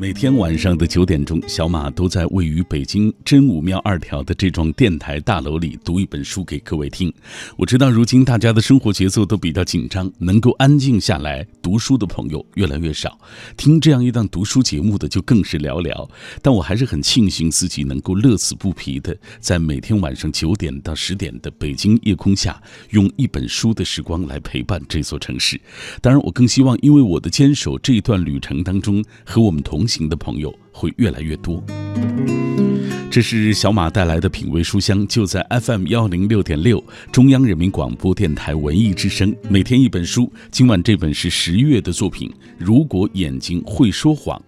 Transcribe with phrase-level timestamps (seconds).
[0.00, 7.12] 每天晚上的九点钟，小马都在位于北京真武庙二条的这幢电台大楼里读一本书给各位听。
[7.58, 13.18] 我知道如今大家的生活节奏都比较紧张，能够安静下来读书的朋友越来越少，
[13.58, 16.08] 听这样一档读书节目的就更是寥寥。
[16.40, 22.58] 但我还是很庆幸自己能够乐此不疲的在每天晚上九点到十点的北京夜空下，
[22.88, 25.60] 用一本书的时光来陪伴这座城市。
[26.00, 29.86] 当然，我更希望因为我的坚守，这一段旅程当中和我们同。
[29.90, 31.60] 行的朋友会越来越多。
[33.10, 40.32] 这是小马带来的品味书香，就在 FM 幺零六点六，中央人民广播电台文艺之声，每天一本书。
[40.52, 44.40] 今晚这本是十月的作品《如果眼睛会说谎》。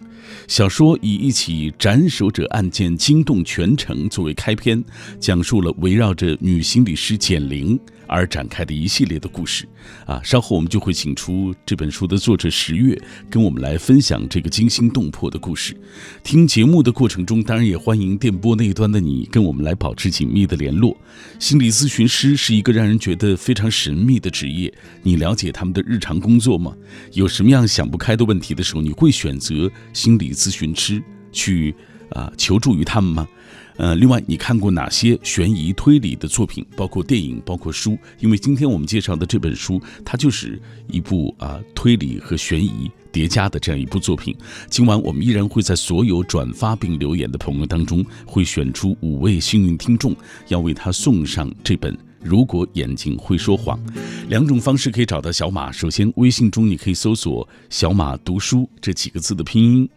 [0.47, 4.81] 小说以一起斩首者案件惊动全城作为开篇，
[5.19, 7.77] 讲述了围绕着女心理师简玲。
[8.13, 9.67] 而展开的一系列的故事，
[10.05, 12.95] 啊，稍后我们就会请出这本书的作者十月，
[13.27, 15.75] 跟我们来分享这个惊心动魄的故事。
[16.23, 20.95] 听节目的过程中，当然也欢迎电波那一端的你跟我们来保持紧密的联络。
[21.39, 26.71] 心理咨询师是一个让人觉得非常神秘的职业，你了解他们的日常工作吗？
[27.13, 31.73] 有什么样想不开的问题的时候，你会选择心理咨询师去
[32.11, 33.27] 啊求助于他们吗？
[33.77, 36.63] 呃，另外，你看过哪些悬疑推理的作品？
[36.75, 37.97] 包括电影，包括书。
[38.19, 44.35] 因为今天我们介绍的这本书，它就是一部啊推理和悬疑叠加的这样一部作品。
[44.69, 50.15] 今晚我们依然会在所有转发并留言的朋友当中，会选出五位幸运听众，
[50.49, 53.79] 要为他送上这本《如果眼睛会说谎》。
[54.29, 55.71] 两种方式可以找到小马。
[55.71, 59.89] 首先，微信中你可以搜索“小马读书”这几个字的拼音。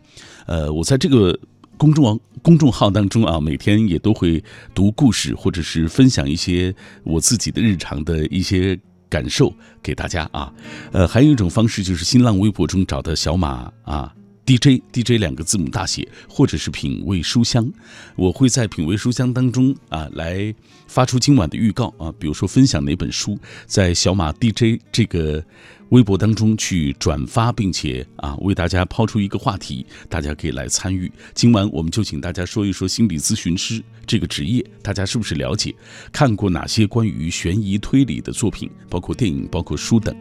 [0.46, 1.38] 呃，我在这个。
[1.78, 4.42] 公众网公众号当中啊，每天也都会
[4.74, 10.52] 读故事，或者是分享一些我自己的日常的一些感受给大家啊。
[10.92, 14.14] 呃，还有一种方式就是新浪微博中找到小马啊
[14.46, 17.70] ，DJ DJ 两个字母大写，或者是品味书香，
[18.14, 20.54] 我会在品味书香当中啊来
[20.86, 25.44] 发出今晚的预告啊，比如说分享哪本书，在小马 DJ 这个。
[25.90, 31.10] 微博当中去转发，并且啊为大家抛出一个话题，大家可以来参与。
[31.32, 35.74] 今晚我们就请大家说一说心理咨询师这个职业，大家是不是了解？
[36.12, 40.14] 看过哪些关于悬疑推理的作品，包括电影，包括书等？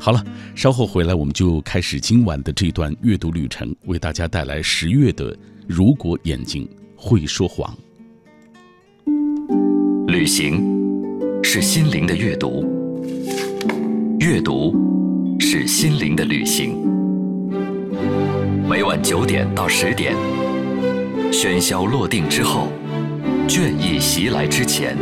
[0.00, 0.24] 好了，
[0.56, 5.34] 稍后回来我们就开始今晚的这段阅读旅程，为大家带来十月的
[5.68, 7.72] 《如果眼睛会说谎》。
[10.08, 10.60] 旅行
[11.42, 12.66] 是心灵的阅读，
[14.18, 15.01] 阅读。
[15.44, 16.78] 是心灵的旅行。
[18.70, 20.14] 每晚九点到十点，
[21.32, 22.68] 喧嚣落定之后，
[23.48, 24.96] 倦意袭来之前，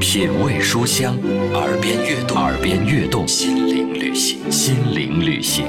[0.00, 1.16] 品味书香，
[1.54, 5.66] 耳边悦动，耳边悦动，心灵旅行，心灵旅行。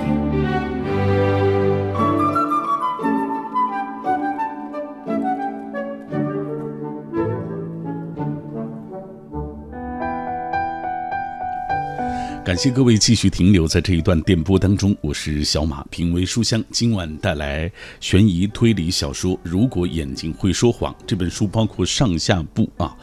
[12.46, 17.72] 感谢各位继续停留在这一段电波当中，我是小马，品味书香，今晚带来
[18.02, 22.94] 悬疑推理小说《如果眼睛会说谎》这本书，包括上下部啊。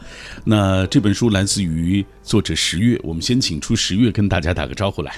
[0.43, 5.11] 那这本书来自于作者十月，我们先请出十月跟大家打个招呼来。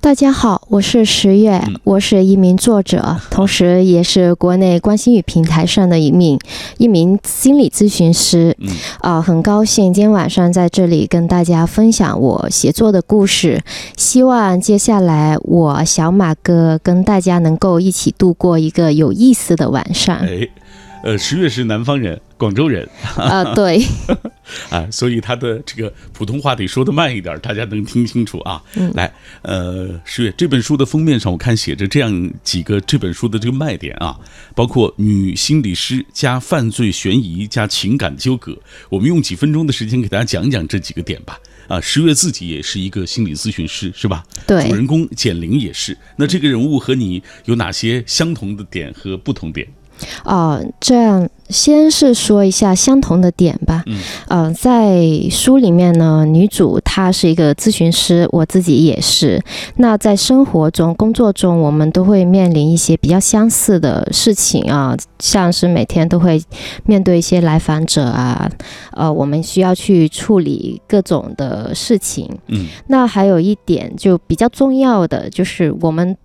[0.00, 6.38] 大家好，我是十月，我是一名作者，同时也是国内关心语平台上的一名
[6.78, 8.56] 一名心理咨询师。
[9.00, 13.33] 啊，很高兴今天晚上在这里跟大家分享我写作的故事。
[13.96, 20.16] 希望接下来我小马哥跟大家能够一起度过一个有意思的晚上。
[20.18, 20.48] 哎，
[21.02, 22.20] 呃，十月是南方人。
[22.36, 22.86] 广州人
[23.16, 23.80] 啊， 对，
[24.68, 28.60] 啊，所以他的这个普通话得说的慢一点，大家能听清楚啊。
[28.94, 29.10] 来，
[29.42, 34.18] 呃，十月这本书的封面上，我看写着这样几个这本书的这个卖点啊，
[34.54, 38.54] 包括女心理师加犯罪悬疑加情感纠葛。
[38.90, 41.38] 我们用几分钟的时间给大家讲讲这几个点吧。
[41.68, 44.24] 啊，十月自己也是一个心理咨询师，是吧？
[44.46, 45.96] 对，主人公简玲也是。
[46.16, 49.66] 那这个人物和你有哪些相同的点和不同点？
[50.24, 53.82] 哦，这样先是说一下相同的点吧。
[53.86, 53.98] 嗯，
[54.28, 55.00] 呃，在
[55.30, 59.42] 书里面呢，女主她是一个咨询师，我自己也是。
[59.76, 66.42] 那在生活中、工作中，我们都会面临一些比较相似的事情啊，像是每天都会
[66.84, 68.50] 面对一些来访者啊，
[68.92, 72.28] 呃，我们需要去处理各种的事情。
[72.48, 76.16] 嗯，那还有一点就比较重要的，就是我们。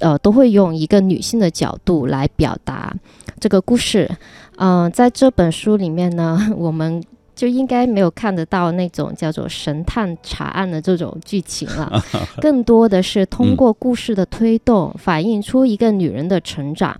[0.00, 2.94] 呃，都会用一个女性的角度来表达
[3.40, 4.10] 这个故事。
[4.56, 7.02] 嗯，在这本书里面呢，我们
[7.34, 12.02] 就应该没有看得到那种叫做神探查案的这种剧情了，
[12.40, 16.98] 更多的是通过故事的推动，反映出一个女人的成长。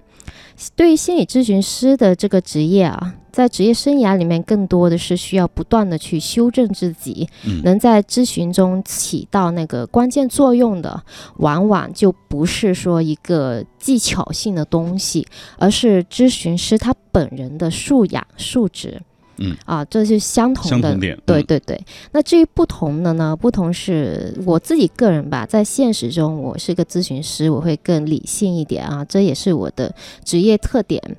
[0.75, 11.03] 对于心理咨询师的这个职业啊，在职业生涯里面，更多的是需要不断的去修正自己，嗯能在咨询中起到那个关键作用的，
[11.37, 15.27] 往往就不是说一个技巧性的东西，
[15.59, 19.03] 而是咨询师他本人的素养素质。
[19.39, 21.79] 嗯啊，这是相同的，相同点，嗯对对对，
[22.13, 23.37] 那至于不同的呢？
[23.37, 29.95] 不同是我自己个人吧，在现实中，我是个咨询师，我会更理性一点啊，这也是我的
[30.25, 31.19] 职业特点。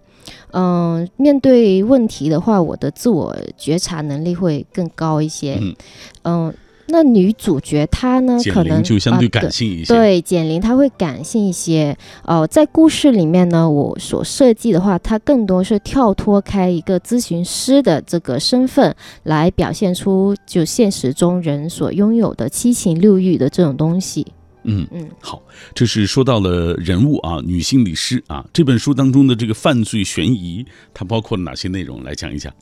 [0.51, 5.57] 嗯，面对问题的话，我的自我觉察能力会更高一些。
[5.62, 5.75] 嗯
[6.24, 6.53] 嗯，
[6.88, 11.97] 那女主角她呢，可能就相对啊感性一些，对，简玲她会感性一些。
[12.24, 24.27] 呃，在故事里面呢，我所设计的话，它更多是跳脱开一个咨询师的这个身份，来表现出就现实中人所拥有的七情六欲的这种东西。
[24.67, 24.87] 嗯。
[24.91, 25.41] 嗯，好，
[25.73, 32.03] 这是说到了人物啊，女心理师啊，这本书当中的这个犯罪悬疑，它包括了哪些内容？
[32.03, 32.53] 来讲一讲。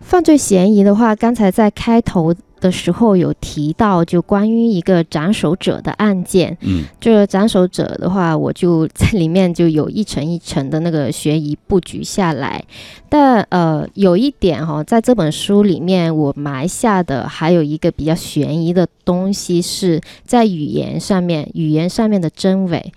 [0.00, 6.56] 犯罪嫌疑的话，刚才在开头的时候有提到，就关于一个斩首者的案件。
[6.60, 12.64] 嗯这个斩首者的话，我就在里面就有一层一层的那个悬疑布局下来。
[13.08, 22.92] 但呃，有一点哈、在这本书里面我埋下的还有一个比较悬疑的东西，是在语言上面，语言上面的真伪。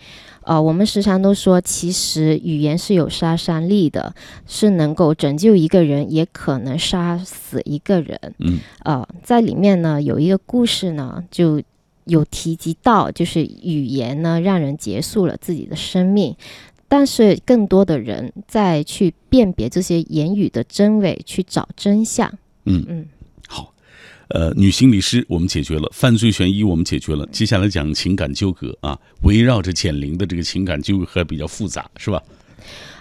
[0.45, 4.13] 呃，我们时常都说，其实语言是有杀伤力的，
[4.47, 8.19] 是能够拯救一个人，也可能杀死一个人。
[8.39, 11.61] 嗯呃，在里面呢有一个故事呢，就
[12.05, 16.35] 有提及到，就是语言呢让人结束了自己的生命，
[16.87, 22.31] 但是更多的人在去辨别这些言语的真伪，去找真相。
[22.65, 23.14] 嗯，嗯，好。
[24.29, 32.21] 呃，女心理师我们解决了，犯罪悬疑我们解决了，接下来讲情感纠葛啊，围绕着简玲的这个情感纠葛还比较复杂，是吧？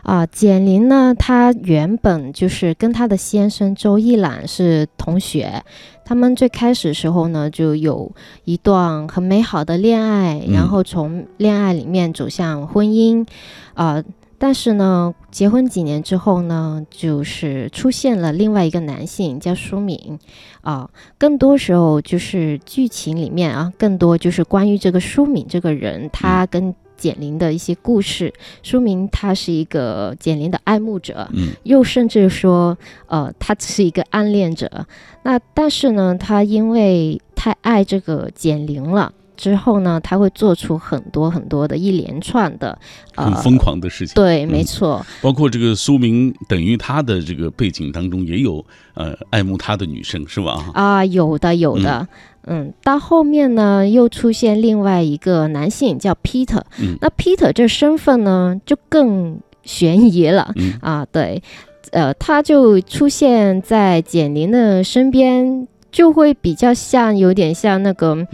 [0.03, 5.65] 啊，简玲呢，她原本就是跟她的先生周一览是同学，
[6.05, 8.13] 他们最开始时候呢，就有
[8.45, 13.27] 一段很美好的恋爱，然后从恋爱里面走向婚姻，
[13.73, 14.05] 啊、
[14.47, 20.19] 但是呢，结婚几年之后呢，就是出现了另外一个男性叫舒敏，
[20.61, 28.31] 啊、更多时候就是剧情里面啊，更多就是关于这个舒敏这个人，他跟简玲的一些故事，
[28.63, 32.77] 说明他是一个简玲的爱慕者，嗯又甚至说，
[33.07, 34.87] 呃，他只是一个暗恋者。
[35.23, 39.11] 那但是呢，他因为太爱这个简玲了。
[39.37, 42.79] 之后呢，他会做出很多很多的一连串的，
[43.15, 44.15] 呃很，疯狂的事情。
[44.15, 44.49] 对，嗯。
[44.49, 48.65] 没错，包括这个苏明，等于他的这个背景当中也有
[48.95, 50.65] 呃爱慕他的女生，是吧？
[50.75, 52.07] 啊，有的有的，
[52.47, 56.97] 嗯，到后面呢，又出现另外一个男性叫 Peter，、嗯。
[57.01, 60.75] 那 Peter 这身份呢就更悬疑了，嗯。
[60.81, 61.43] 啊，对，
[61.91, 68.29] 呃，他就出现在简宁的身边，就会比较像，有点像那个，嗯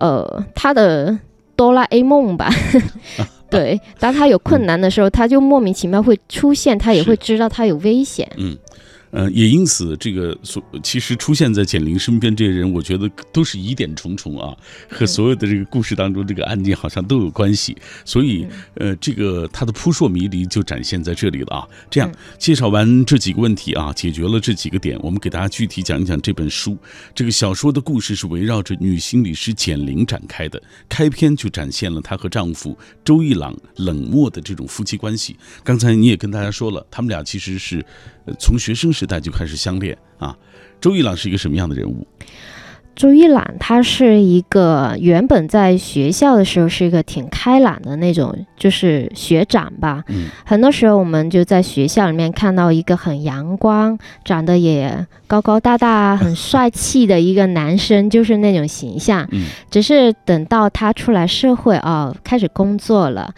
[0.00, 1.16] 呃，他的
[1.54, 2.50] 哆啦 A 梦吧。
[3.50, 8.30] 对，当他有困难的时候，他就莫名其妙会出现，他也会知道他有危险。
[8.36, 8.56] 嗯，
[9.10, 14.56] 呃，也因此，这个所其实出现在简玲身边这些人，我觉得都是疑点重重啊，
[14.88, 21.68] 和所有的这个故事当中这个案件好像都有关系，所以呃，这个它的扑朔迷离就展现在这里了啊。
[21.90, 26.76] 这样嗯介绍完这几个问题啊，解决了这几个点，我们给大家具体讲一讲这本书。
[27.14, 35.36] 这个小说的故事是围绕着女心理师简玲展开的，开篇就展现了她和丈夫周一朗冷漠的这种夫妻关系。
[35.64, 40.36] 刚才你也跟大家说了，他们俩其实是呃从学生时代就开始相恋啊。
[40.80, 42.06] 周一朗是一个什么样的人物？
[42.96, 50.04] 周一朗他是一个原本在学校的时候是一个挺开朗的那种，就是学长吧。
[50.08, 59.26] 嗯很多时候我们就在学校里面看到一个很阳光、长得也高高大大、很帅气的一个男生，就是那种形象。
[59.32, 63.32] 嗯只是等到他出来社会啊、开始工作了。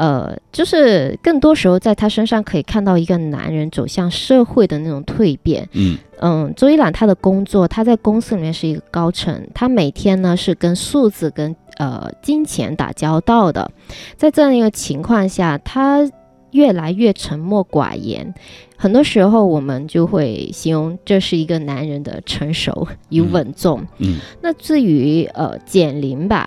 [0.00, 5.68] 呃，就是更多时候在他身上可以看到一个男人走向社会的那种蜕变。
[5.72, 13.70] 嗯嗯，周一朗他的工作，他在公司里面是一个高层，他每天呢是跟数字跟呃金钱打交道的，
[14.16, 16.10] 在这样一个情况下，他
[16.52, 18.32] 越来越沉默寡言。
[18.78, 23.86] 很多时候，我们就会形容这是一个男人的成熟与嗯稳重。
[23.98, 26.46] 嗯那至于呃减龄吧，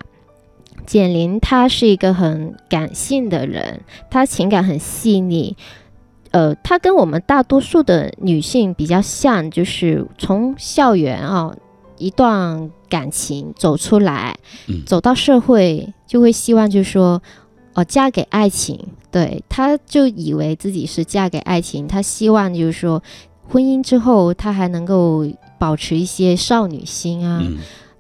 [0.85, 5.55] 简玲她是一个很感性的人，她情感很细腻。
[6.31, 11.55] 呃，她跟我们大多数的女性比较像，就是从校园啊
[11.97, 14.35] 一段感情走出来，
[14.67, 17.21] 嗯走到社会，就会希望就是说，
[17.75, 18.79] 哦，嫁给爱情，
[19.11, 23.03] 对，她就以为自己是嫁给爱情，她希望就是说，
[23.47, 25.25] 婚姻之后她还能够
[25.59, 27.41] 保持一些少女心啊，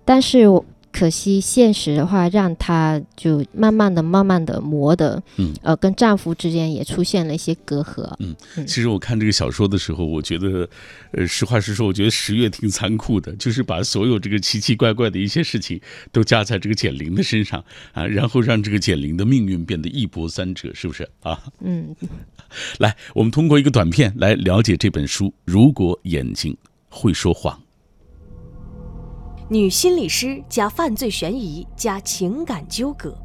[0.03, 0.47] 但是。
[0.93, 8.13] 可惜现实的话，让她就慢慢的、慢慢的磨的，嗯，呃，跟丈夫之间也出现了一些隔阂。
[8.19, 8.35] 嗯，
[8.67, 10.69] 其实我看这个小说的时候，我觉得，
[11.11, 15.81] 呃，实话实说，我觉得十月挺残酷的，就是把所有这个奇奇怪怪的一些事情
[16.11, 21.41] 都加在这个简玲的身上啊，然后让这个简玲的命运变得一波三折，是不是啊？
[21.61, 21.95] 嗯，
[22.77, 25.33] 来，我们通过一个短片来了解这本书。
[25.43, 26.55] 如果眼睛
[26.87, 27.59] 会说谎。
[29.53, 33.15] 女心理师加犯罪悬疑加情感纠葛，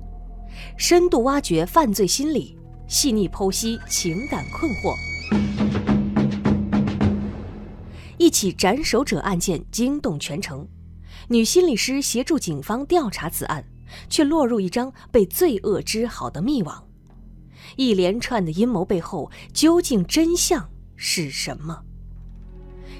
[0.76, 2.54] 深度挖掘犯罪心理，
[2.87, 4.94] 细腻剖析情感困惑。
[8.18, 10.68] 一起斩首者案件惊动全城，
[11.28, 13.64] 女心理师协助警方调查此案，
[14.11, 16.87] 却落入一张被罪恶织好的密网。
[17.76, 21.85] 一连串的阴谋背后，究竟真相是什么？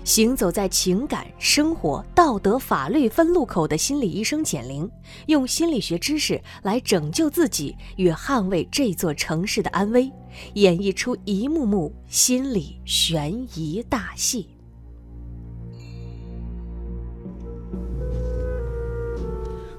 [0.08, 4.90] 行走在情感、生活、道德、法律分路口的心理医生简玲，
[5.26, 10.10] 用心理学知识来拯救自己与捍卫这座城市的安危，
[10.54, 14.48] 演绎出一幕幕心理悬疑大戏。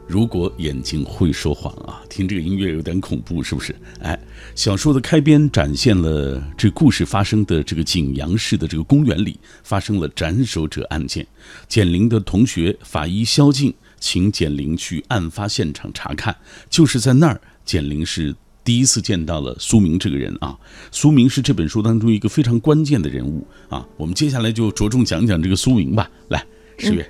[0.07, 3.75] 如果眼睛会说谎啊，听这个音乐有点恐怖，是不是？
[4.01, 4.19] 哎，
[4.55, 11.25] 小说的开篇展现了这故事发生的这个景阳市的这个公园里发生了斩首者案件。
[11.67, 16.35] 简玲的同学法医肖静请简玲去案发现场查看，
[16.69, 20.57] 就是在那儿，简玲是第一次见到了苏明这个人啊。
[20.91, 23.85] 苏明是这本书当中一个非常关键的人物啊。
[23.97, 26.09] 我们接下来就着重讲讲这个苏明吧。
[26.29, 26.45] 来，
[26.77, 27.09] 十月，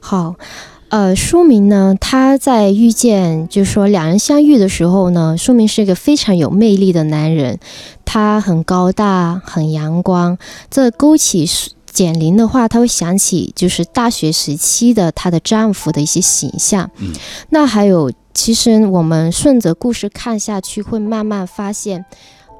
[0.00, 0.36] 好。
[0.94, 7.58] 呃，书明呢，他在遇见，就是说两人相遇的时候呢，书明是一个非常有魅力的男人，
[8.04, 10.38] 他很高大，很阳光。
[10.70, 11.50] 这勾起
[11.84, 16.88] 简玲的话，他会想起就是大学时期的她的丈夫的一些形象。
[16.98, 17.12] 嗯，
[17.50, 22.04] 那还有，其实我们顺着故事看下去，会慢慢发现，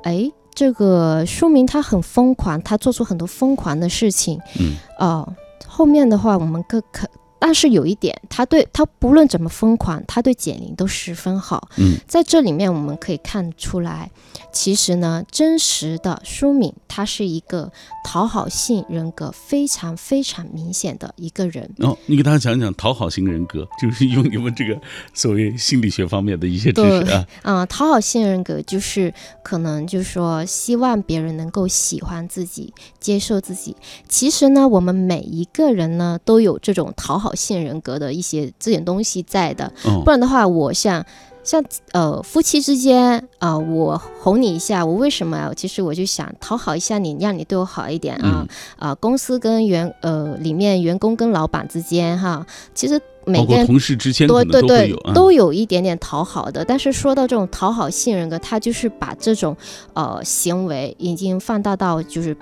[0.02, 4.40] 哎，这个书明他很疯狂，他做出很多疯狂的事情。
[4.58, 5.32] 嗯，哦，
[5.68, 7.06] 后面的话我们可可。
[7.38, 11.68] 但是有一点，他对他不论怎么疯狂，他对简玲都十分好。
[11.76, 14.10] 嗯，在这里面我们可以看出来，
[14.50, 17.70] 其实呢，真实的舒敏他是一个
[18.04, 21.68] 讨好性人格非常非常明显的一个人。
[21.78, 24.80] 哦，你给大家讲讲讨好型人格，就是用你们这个
[25.12, 27.26] 所谓心理学方面的一些知识啊。
[27.42, 33.76] 嗯，讨好性人格就是可能就是说希望别人能够喜欢自己、接受自己。
[34.08, 37.32] 其实呢，我们每一个人呢都有这种讨好。
[37.34, 39.72] 性人格的一些这点东西在的，
[40.04, 41.04] 不然的话，我像
[41.44, 45.52] 像呃夫妻之间啊，我哄你一下，我为什么？
[45.54, 48.46] 其实我就想讨好一下你，让你对我好一点啊
[48.78, 48.94] 啊！
[48.94, 59.56] 公司跟员呃里面员工跟老板之间哈，其实每个同事之间对对对都有一点点讨好的，但是说到这种讨好性人格，他就是把这种
[59.92, 62.36] 呃行为已经放大到就是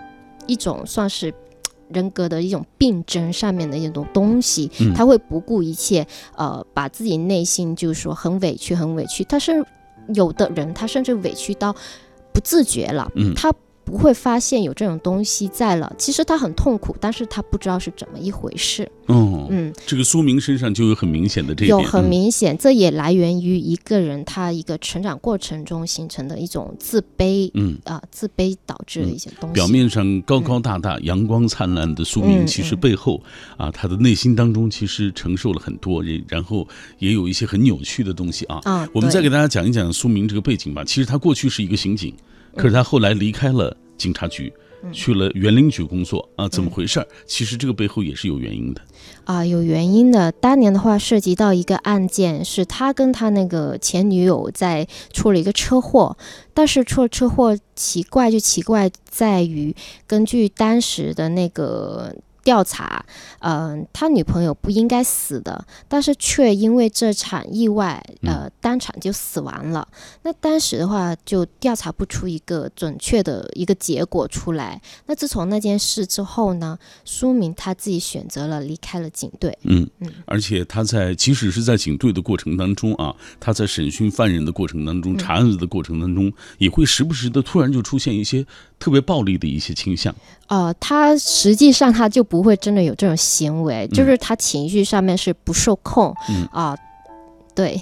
[0.46, 1.34] 一种算是。
[1.92, 6.06] 人格的一种病症上面的一种东西，他会不顾一切，
[6.36, 9.22] 呃，把自己内心就是说很委屈，很委屈。
[9.24, 9.64] 他是
[10.14, 11.74] 有的人，他甚至委屈到
[12.32, 13.52] 不自觉了，他。
[13.84, 18.90] 不会发现有这种东西在了，其实他很痛苦，但是他不知道是怎么一回事。
[19.06, 29.54] 哦，嗯，这个苏明身上就有很明显的这一点，有很明显，这也来源于一个人他一个成长过程中形成的一种自卑，嗯啊，自卑导致的一些东西。
[29.54, 33.20] 表面上高高大大、阳光灿烂的苏明，其实背后
[33.56, 36.66] 啊，他的内心当中其实承受了很多，然后
[36.98, 38.60] 也有一些很扭曲的东西啊。
[38.64, 40.84] 啊，我们再给大家讲一讲苏明这个背景吧。
[40.84, 42.14] 其实他过去是一个刑警。
[42.56, 44.52] 可是他后来离开了警察局，
[44.92, 46.48] 去了园林局工作啊？
[46.48, 47.06] 怎么回事？
[47.26, 48.80] 其实这个背后也是有原因的
[49.24, 50.30] 啊，有原因的。
[50.32, 56.16] 当年的话，涉及到一个案件，是他跟他那个前女友在出了一个车祸，
[56.52, 59.74] 但是出了车祸，奇怪就奇怪在于，
[60.06, 62.14] 根据当时的那个。
[62.42, 63.04] 调查，
[63.40, 69.86] 嗯，他女朋友不应该死的，但是却因为这场意外，呃，当场就死亡了。
[70.22, 74.80] 那当时的话，就调查不出一个准确的一个结果出来。
[75.06, 79.56] 那自从那件事之后呢，苏明他自己选择了离开了警队。
[79.62, 88.44] 嗯嗯，而且他在即使是在警队的过程当中啊，他在审讯犯人的过程当中，查案子的过程当中，也会时不时的突然就出现一些
[88.78, 90.14] 特别暴力的一些倾向。
[90.48, 96.16] 呃，他实际上他就不会真的有这种行为，就是他情绪上面是不受控
[96.50, 96.74] 啊，
[97.54, 97.78] 对，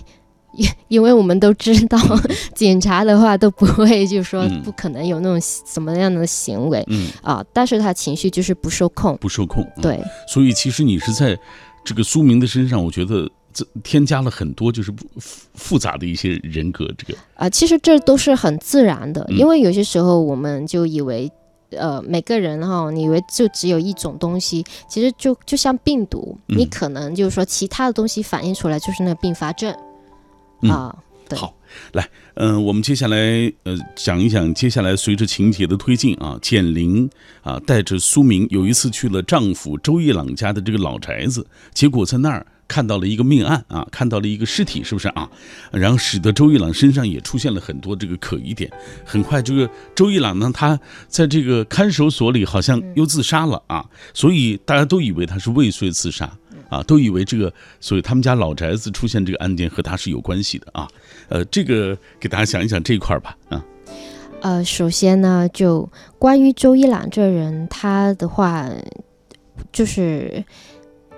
[0.54, 1.96] 因 因为我们都知道，
[2.52, 7.06] 警察的话都不会，就是说不可能有那种什么样的行为，嗯。
[7.22, 11.38] 啊，但是他情绪就是不受控，不受控，对，所以其实你是在
[11.84, 17.16] 这个苏明的身上，我觉得这添加了很多就是复复杂的一些人格，这个。
[17.36, 21.30] 啊，其实这都是很自然的，因为有些时候我们就以为。
[21.70, 29.74] 呃，每个人哈，你以为就只有一种东西，其实就就像病毒，你可能就是说其他的东西反映出来就是那个并发症
[30.62, 30.96] 啊。
[31.28, 31.54] 对好，
[31.92, 33.16] 来，嗯，我们接下来
[33.62, 37.08] 呃讲一讲，接下来随着情节的推进啊，简玲
[37.42, 42.44] 啊带着苏明有一次去了丈夫周一朗家的这个老宅子，结果在那儿。
[42.70, 45.28] 看到了一个命案啊，看到了一个尸体，是不是啊？
[45.72, 48.70] 然后使得周一朗身上也出现了很多这个可疑点。
[49.04, 53.84] 很快，这个周一朗呢，他在这个看守所里好像又自杀了啊，
[54.14, 56.30] 所以大家都以为他是未遂自杀
[56.68, 60.86] 啊，都以为这个，所以他们家老宅子出现这个案件和他是有关系的啊。
[61.28, 63.64] 呃，这个给大家讲一讲这一块吧啊。
[64.42, 68.70] 呃，首先呢，就关于周一朗这人，他的话
[69.72, 70.44] 就是。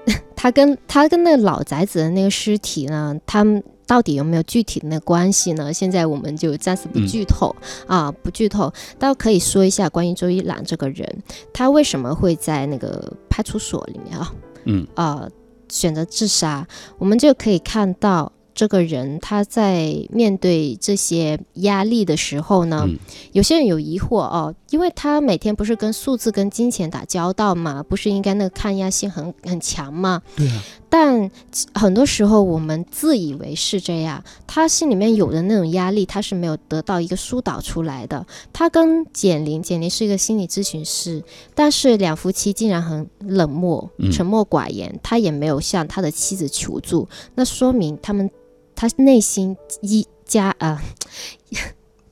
[0.37, 5.73] 他跟他跟那个老宅子的那个尸体呢，他们到底有没有具体的那关系呢？
[5.73, 7.54] 现在我们就暂时不剧透
[7.87, 8.73] 啊，不剧透。
[8.99, 14.32] 倒可以说一下关于周一朗这个人，他为什么会在那个派出所里面啊？
[14.64, 15.28] 嗯啊，
[15.68, 16.66] 选择自杀，
[16.99, 18.32] 我们就可以看到。
[18.54, 22.87] 这个人他在面对这些压力的时候呢，
[23.32, 30.23] 有些人有疑惑哦，因为他每天不是跟数字、跟金钱打交道嘛，不是应该那个抗压性很很强吗？
[30.35, 30.62] 对啊。
[30.88, 31.31] 但
[31.75, 38.26] 很多时候我们自以为是这样，他心里面有的那种压力，他是没有得到一个疏导出来的。
[38.52, 41.23] 他跟简玲，简玲是一个心理咨询师，
[41.55, 48.31] 但是两夫妻竟然很冷漠、沉默寡言，他也没有向他的妻子求助，那说明他们。
[48.75, 50.83] 他内心一家啊，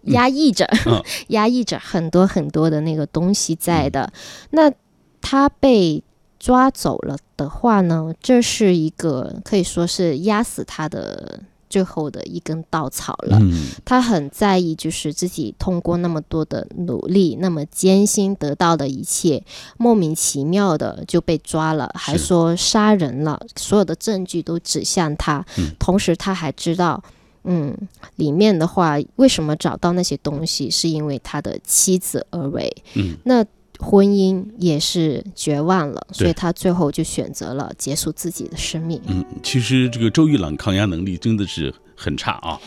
[0.05, 0.69] 压抑着，
[1.29, 4.13] 压抑着很多很多的那个东西在的。
[4.51, 4.73] 那
[5.21, 6.03] 他被
[6.39, 8.13] 抓走了的话呢？
[8.21, 11.41] 这是一个可以说是压死他的。
[11.71, 13.39] 最后的一根稻草了，
[13.85, 19.41] 他很在意，就是自己通过那么多的努力，那么艰辛得到的一切，
[19.79, 25.47] 莫名其妙的就被抓了，还说杀人了，所有的证据都指向他。
[25.79, 27.01] 同时，他还知道，
[27.45, 27.77] 嗯，
[28.17, 32.75] 里面的话为什么找到那些东西，是因为他的妻子而为。
[32.95, 33.45] 嗯，那。
[33.83, 39.01] 婚姻也是绝望了，所以他最后就选择了结束自己的生命。
[39.07, 42.61] 嗯，其实这个周玉朗抗压能力真的是很差啊，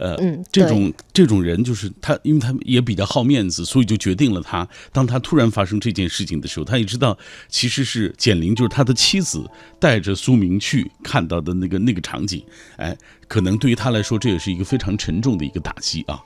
[0.00, 0.16] 呃，
[0.50, 4.66] 这种这种人就是他，因为他也比较好面子，所以就决定了他。
[4.92, 7.16] 当他突然发生这件事情的时候，他也知道
[7.50, 9.44] 其实是简玲，就是他的妻子
[9.78, 12.42] 带着苏明去看到的那个那个场景，
[12.76, 12.96] 哎，
[13.28, 16.18] 可能对于他来说，这也是一个非常沉重的一个打击啊。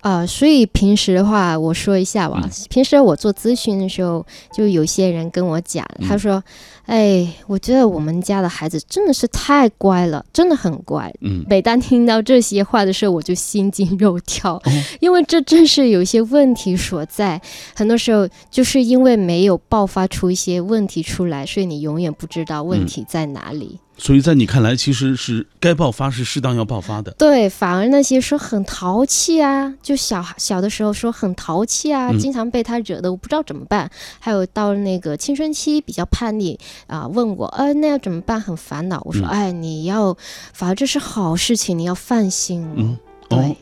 [0.00, 2.48] 啊，所以平时的话，我说一下吧。
[2.70, 6.40] 平时我做咨询的时候，就有些人跟我讲，他说
[6.86, 14.62] ：“哎，我觉得我们家的孩子真的是太乖了，真的很乖。”嗯，每当听到这些话的时候，我就心惊肉跳，
[15.00, 17.40] 因为这正是有一些问题所在。
[17.74, 23.80] 很多时候就是因为没有爆发出一些问题出来，所以你永远不知道问题在哪里。
[23.98, 27.10] 所以在你看来，其实是该爆发是适当要爆发的。
[27.12, 33.90] 对，反而那些说很淘气啊，就小小的时候说很淘气啊，经常被他惹的，我不知道怎么办。
[34.20, 38.40] 还有到那个青春期比较叛逆啊，问我，呃，那要怎么办？
[38.40, 39.00] 很烦恼。
[39.04, 40.16] 我说，哎，你要，
[40.52, 42.68] 反而这是好事情，你要放心。
[42.76, 43.56] 嗯，对。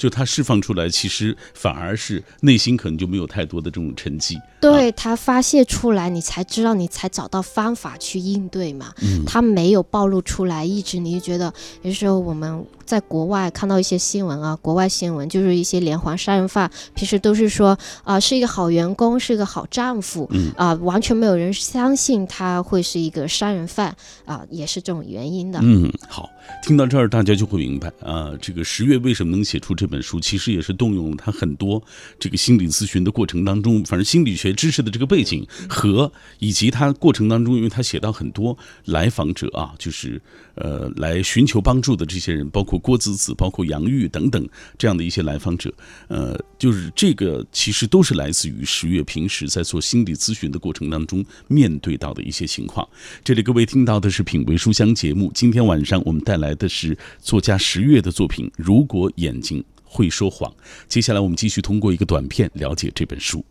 [0.00, 4.40] 就他释放出来，其实反而是内心可能就没有太多的这种沉寂。
[4.58, 8.94] 对他发泄出来，你才知道，你才找到方法去应对嘛。
[9.02, 25.58] 嗯，他没有暴露出来，一直你就觉得有时候我们在国外看到一些新闻啊，国外新闻就是一些连环杀人犯，平时都是说啊是一个好员工，是一个好丈夫，嗯啊，完全没有人相信他会是一个杀人犯啊，也是这种原因的。
[25.62, 26.28] 嗯，好，
[26.62, 29.90] 听到这儿大家就会明白啊，这个十月为什么能写出这。
[29.90, 31.82] 本书其实也是动用了他很多
[32.16, 40.22] 这个心理咨询的过程当中，反正心理学知识的这个背景和以及他过程当中，因为他写到很多来访者啊，就是
[40.60, 45.72] 呃来寻求帮助的这些人，包括郭子子，包括杨玉等等这样的一些来访者，
[46.08, 52.88] 呃，就是这个其实都是来自于十月平时在做心理咨询的过程当中面对到的一些情况。
[53.24, 59.58] 这里各位听到的是品味书香节目，今天晚上我们带来的是作家十月的作品《如果眼睛》。
[59.92, 60.54] 会说谎。
[60.86, 63.44] 接下来，我们继续通过一个短片了解这本书。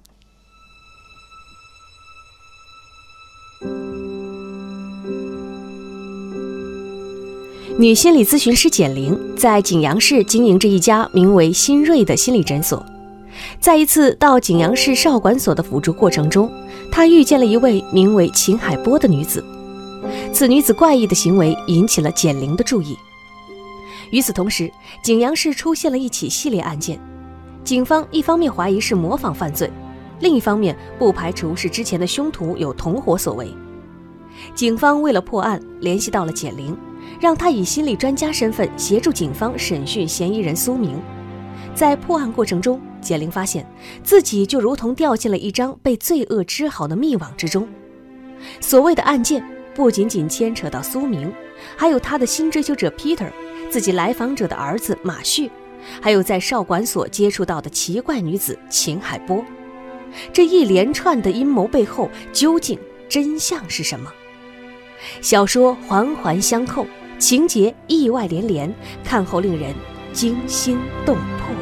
[7.80, 12.86] 女心理咨询师简玲在景阳市经营着一家名为“新锐”的心理诊所。
[13.58, 16.52] 在一次到景阳市少管所的辅助过程中，
[16.92, 19.42] 她遇见了一位名为秦海波的女子。
[20.34, 22.98] 此女子怪异的行为引起了简玲的注意。
[24.12, 24.70] 与此同时，
[25.02, 27.00] 景阳市出现了一起系列案件，
[27.64, 29.72] 警方一方面怀疑是模仿犯罪，
[30.20, 33.48] 另一方面不排除是之前的凶徒有同伙所为。
[34.54, 36.76] 警方为了破案，联系到了简玲。
[37.20, 41.00] 让他以心理专家身份协助警方审讯嫌疑人苏明。
[41.76, 43.66] 在破案过程中，简玲发现
[44.04, 47.68] 自己就如同掉进了一张被罪恶织好的密网之中。
[48.62, 51.32] 所谓的案件不仅仅牵扯到苏明，
[51.76, 53.30] 还有他的新追求者 Peter，
[53.70, 55.52] 自己来访者的儿子马旭，
[56.02, 59.44] 还有在少管所接触到的奇怪女子秦海波。
[60.32, 64.12] 这一连串的阴谋背后，究竟真相是什么？
[65.22, 66.86] 小说环环相扣。
[67.20, 69.76] 情节意外连连，看后令人
[70.14, 71.54] 惊心动魄。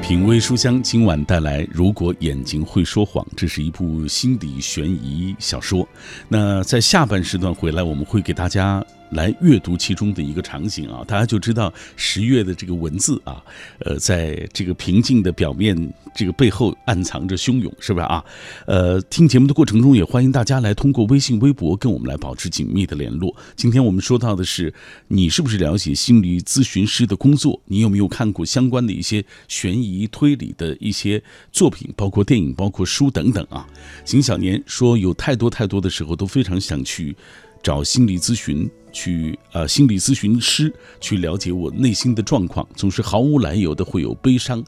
[0.00, 5.86] 品味书香，今晚带来《如果眼睛会说谎》，这是一部心理悬疑小说。
[6.28, 8.84] 那在下半时段回来，我们会给大家。
[9.10, 13.42] 来阅读其中的一个场景啊，大家就知道十月的这个文字啊，
[13.78, 15.76] 呃，在这个平静的表面
[16.14, 18.24] 这个背后暗藏着汹涌，是不是啊？
[18.66, 23.34] 呃，听节目的过程中也欢迎大家来通过微信、微博跟我们来保持紧密的联络。
[23.54, 24.72] 今天我们说到的是，
[25.08, 27.60] 你是不是了解心理咨询师的工作？
[27.66, 33.66] 你有没有看过相关的一些悬疑推理的一些作品，包括电影、包括书等等啊？
[34.04, 37.14] 邢小年说，有太多太多的时候都非常想去。
[37.64, 44.62] 找心理咨询去，呃，心理咨询师去了解我内心的状况，总是毫无来由的会有悲伤，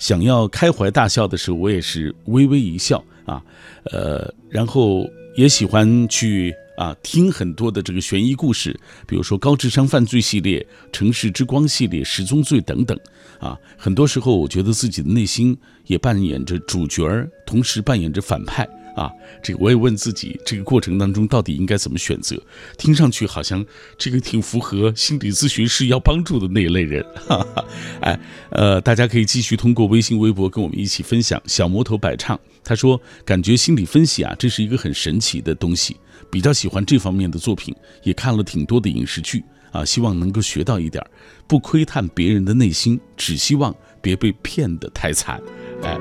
[0.00, 3.40] 想要开怀大笑的时候，我也是微微一笑啊，
[3.84, 12.98] 呃，然后也喜欢去啊听很多的这个悬疑故事，比如说高智商犯罪系列、城市之光系列、十宗罪等等
[13.38, 17.08] 啊，很多时候我觉得自己的内心也扮演着主角，
[17.46, 18.68] 同时扮演着反派。
[19.00, 19.10] 啊，
[19.42, 22.36] 这个我也问自己，这个过程当中到底应该怎么选择？
[22.76, 23.64] 听上去好像
[23.96, 27.02] 这个挺符合心理咨询师要帮助的那一类人。
[27.14, 27.64] 哈哈，
[28.02, 31.40] 哎，呃，大家可以继续通过微信、微博跟我们一起分享。
[31.46, 35.96] 小魔头百唱他说，感觉心理分析啊，这是一个很神奇的东西，
[36.30, 41.02] 比较喜欢这方面的作品，也看了挺多的影视剧啊，希望能够学到一点，
[41.48, 45.40] 不窥探别人的内心，只希望别被骗得太惨。
[45.82, 45.98] 哎，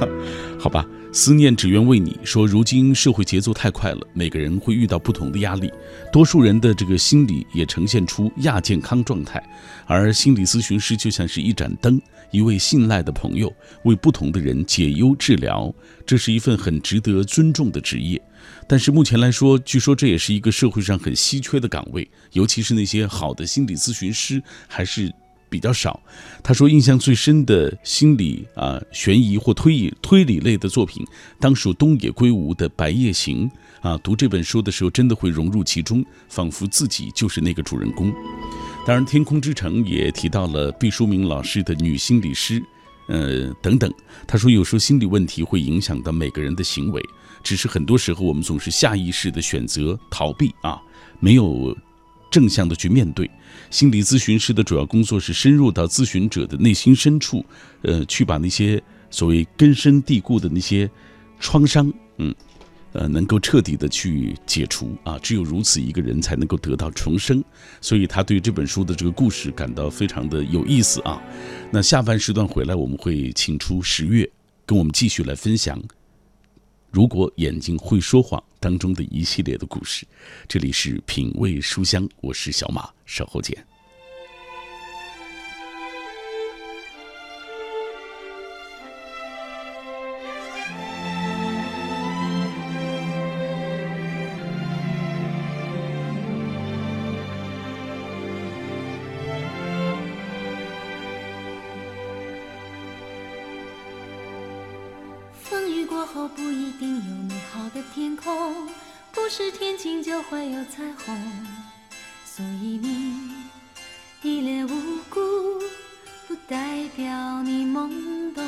[0.58, 0.86] 好吧。
[1.12, 5.72] 思念只愿为你说，如今社会节奏太快了，每个人会遇到不同的压力，
[6.12, 9.42] 多数人的这个心理也呈现出亚健康状态，
[9.86, 11.98] 而心理咨询师就像是一盏灯，
[12.30, 13.50] 一位信赖的朋友，
[13.84, 18.20] 为不同的人解忧治疗，这是一份很值得尊重的职业。
[18.68, 25.10] 但是目前来说，据说这也是一个社会上很稀缺的岗位，尤其是那些好的心理咨询师还是。
[25.48, 26.00] 比较少，
[26.42, 31.04] 他说印象最深的心理啊悬疑或推理推理类的作品，
[31.40, 33.50] 当属东野圭吾的《白夜行》
[33.88, 33.98] 啊。
[34.02, 38.12] 读这本书的时候，真的会融入其中，仿佛自己就是那个主人公。
[38.86, 42.62] 当然，《天空之城》也提到了毕淑敏老师的女心理师，
[43.08, 43.92] 呃等等。
[44.26, 47.02] 他说，有时候心理问题会影响到每个人的行为，
[47.42, 50.80] 只是很多时候我们总是下意识的选择逃避啊，
[51.18, 51.76] 没有。
[52.36, 53.30] 正向的去面对，
[53.70, 57.42] 心理咨询师的主要工作是深入到咨询者的内心深处，
[57.80, 60.86] 呃，去把那些所谓根深蒂固的那些
[61.40, 62.34] 创伤，嗯，
[62.92, 65.18] 呃，能够彻底的去解除啊。
[65.22, 67.42] 只有如此，一个人才能够得到重生。
[67.80, 71.18] 所以他对这本书的这个故事感到非常的有意思啊。
[71.70, 74.30] 那下半时段回来，我们会请出十月，
[74.66, 75.82] 跟我们继续来分享。
[76.96, 80.06] 如果眼睛会说谎当中的一系列的故事，
[80.48, 83.75] 这里是品味书香，我是小马，稍后见。
[106.78, 108.68] 定有美好的天空，
[109.12, 111.46] 不是天晴就会有彩虹，
[112.24, 113.32] 所以你
[114.22, 114.70] 一脸无
[115.08, 115.20] 辜，
[116.28, 118.44] 不代表你懵懂。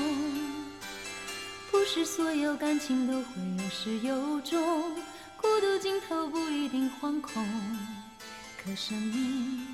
[1.70, 4.92] 不是所有感情都会有始有终，
[5.36, 7.46] 孤独尽头不一定惶恐。
[8.62, 9.66] 可生命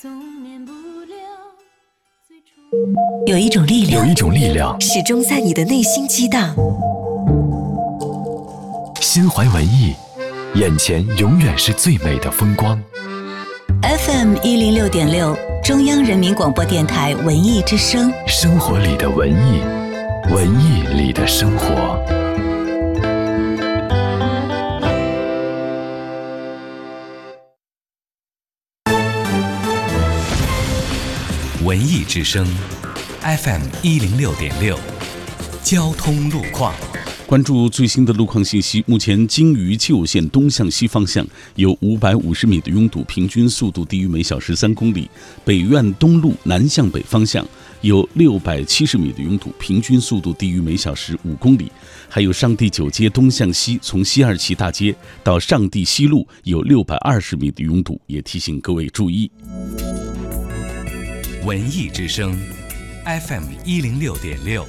[0.00, 1.16] 总免不了
[2.26, 2.46] 最初。
[3.26, 6.54] 有一种力量，有一种力量，始终在你的内心激荡。
[9.18, 9.96] 心怀文艺。
[10.54, 12.80] 眼前永远是最美的风光。
[13.82, 18.12] FM 一零六点六，中央人民广播电台文艺之声。
[18.28, 19.60] 生活里的文艺，
[20.30, 22.00] 文艺里的生活。
[31.64, 32.46] 文艺之声
[33.22, 34.78] ，FM 一零六点六，
[35.64, 36.72] 交通路况。
[37.28, 38.82] 关注最新的路况信息。
[38.86, 45.06] 目前，京渝旧线东向西方向有五百五十米的拥堵，平均速度低于每小时三公里；
[45.44, 47.46] 北苑东路南向北方向
[47.82, 51.70] 有六百七十米的拥堵，平均速度低于每小时五公里。
[52.08, 59.30] 还有上地九街东向西，从西二旗大街到上地西路有六百二十米的拥堵，也提醒各位注意。
[61.44, 62.34] 文艺之声
[63.04, 64.66] ，FM 一零六点六，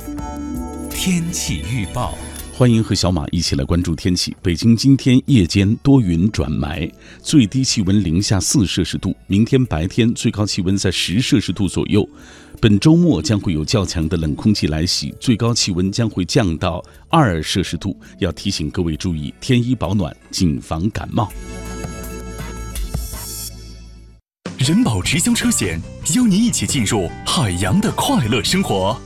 [0.91, 2.17] 天气预报。
[2.59, 4.35] 欢迎和小马一起来关注天气。
[4.41, 6.91] 北京今天夜间多云转霾，
[7.23, 9.15] 最低气温零下四摄氏度。
[9.27, 12.05] 明天白天最高气温在十摄氏度左右。
[12.59, 17.97] 本周末将会有较强的冷空气来袭，最高气温将会降到二摄氏度。
[18.17, 21.31] 要提醒各位注意添衣保暖，谨防感冒。
[24.57, 25.79] 人保直销车险
[26.13, 28.99] 邀您一起进入海洋的快乐生活。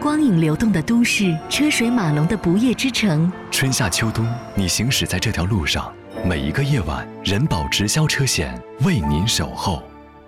[0.00, 3.30] 光影流动的都市，车水马龙的不夜之城。
[3.50, 5.92] 春夏秋冬，你行驶在这条路上，
[6.24, 9.82] 每一个夜晚，人保直销车险为您守候。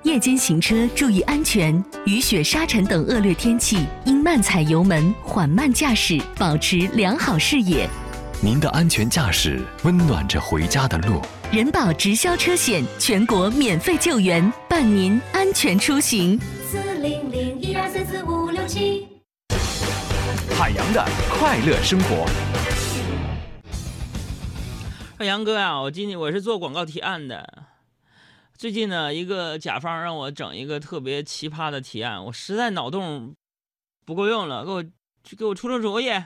[0.05, 7.89] 夜间行车注意安全，雨雪沙尘等恶劣天气应慢踩油门，缓慢驾驶，保持良好视野。
[8.41, 11.21] 您的安全驾驶温暖着回家的路。
[11.51, 16.39] 人保直销车险全国免费救援，伴您安全出行。
[20.59, 22.27] 海洋的快乐生活。
[25.19, 27.65] 说杨哥呀、我今天我是做广告提案的。
[28.57, 33.35] 最近呢，一个甲方让我整一个特别奇葩的提案，我实在脑洞
[34.07, 34.83] 不够用了，给我
[35.37, 36.09] 给我出出主意。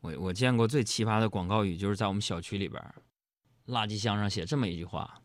[0.00, 2.80] 我我见过最奇葩的广告语，就是在我们小区里边，
[3.66, 5.18] 垃圾箱上写这么一句话：“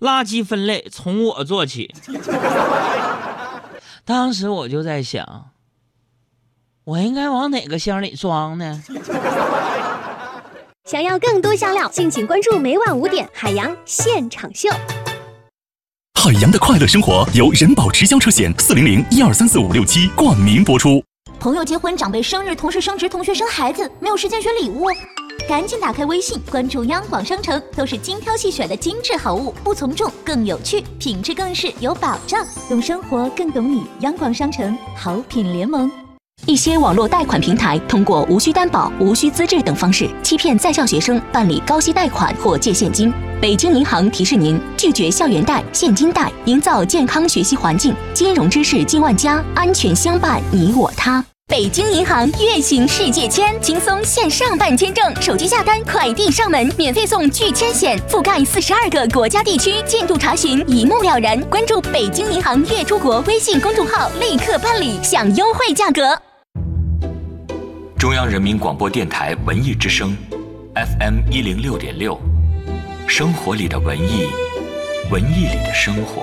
[0.00, 1.94] 垃圾分类从我做起。
[4.04, 5.50] ”当时我就在想，
[6.84, 8.82] 我应该往哪个箱里装呢？
[10.84, 14.68] 想要更多香料，敬请关注每晚五点《海洋现场秀》。
[16.20, 21.02] 海洋的快乐生活由人保直销车险四零零一二三四五六七冠名播出。
[21.40, 24.86] 朋友结婚、长辈生日、同事升职、同学生孩子，没有时间选礼物，
[25.46, 32.44] 赶紧打开微信，关注央广商城，都是精挑细选的精致好物，不从众更有趣，品质更是有保障。
[32.66, 35.90] 懂生活更懂你，央广商城好品联盟。
[36.46, 43.12] 一些网络贷款平台通过无需担保、无需资质等方式，欺骗在校学生办理高息贷款或借现金。
[43.40, 47.94] 北京银行提示您：拒绝校园贷、现金贷，营造健康学习环境。
[48.14, 51.22] 金融知识进万家，安全相伴你我他。
[51.46, 61.38] 北京银行月行世界签，轻松线上办签证，手机下单，快递上门，免费送拒签险，覆盖四十二个国家地区，进度查询一目了然。
[61.42, 66.18] 关注北京银行月出国微信公众号，立刻办理，享优惠价格。
[67.98, 70.16] 中央人民广播电台文艺之声
[70.74, 72.18] ，FM 一零六点六，
[73.06, 74.28] 生活里的文艺，
[75.10, 76.22] 文艺里的生活。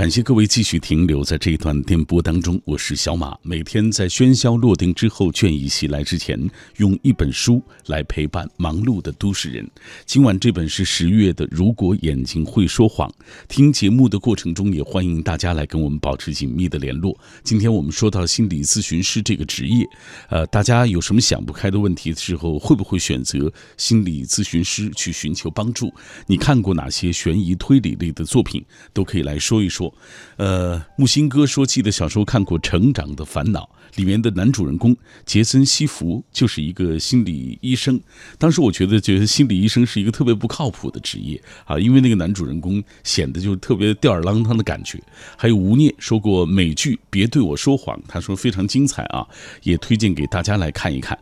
[0.00, 3.36] 感谢各位继续停留在这一段电波当中，我是小马。
[3.42, 6.40] 每天在喧嚣落定之后，倦意袭来之前，
[6.78, 9.70] 用一本书来陪伴忙碌的都市人。
[10.06, 13.06] 今晚这本是十月的《如果眼睛会说谎》。
[13.46, 17.14] 听节目的过程中，也欢迎大家来跟我们保持紧密的联络。
[17.44, 19.84] 今天我们说到心理咨询师这个职业，
[20.30, 25.92] 呃，大家有什么想不开的问题的时候，会不会选择心理咨询师去寻求帮助？
[26.26, 28.64] 你看过哪些悬疑推理类的作品？
[28.94, 29.89] 都可以来说一说。
[30.36, 38.00] 呃，木星哥说，记得小时候看过《成长的烦恼》，里面的男主人公杰森·西弗就是一个心理医生。
[38.38, 44.98] 当时我觉得，觉得心理医生是一个特别不靠谱的职业啊，因为那个男主人公显得就是特别吊儿郎当的感觉。
[45.36, 49.26] 还有吴念说过美剧《别对我说谎》，他说非常精彩啊，
[49.62, 51.18] 也推荐给大家来看一看。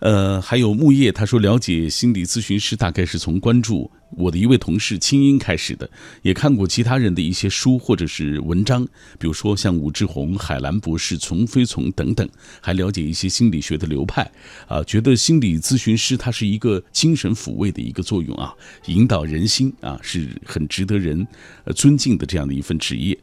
[0.00, 5.88] 呃，还有木叶，他说了解心理咨询师大概是从关注我的一位同事青音开始的，
[6.22, 8.84] 也看过其他人的一些书或者是文章，
[9.18, 12.26] 比如说像武志红、海兰博士、丛飞从等等，
[12.62, 14.30] 还了解一些心理学的流派，
[14.66, 18.54] 啊，觉得心理咨询师他是一个精神抚慰的一个作用啊，
[18.86, 21.26] 引导人心啊，是很值得人
[21.76, 23.18] 尊敬的这样的一份职业。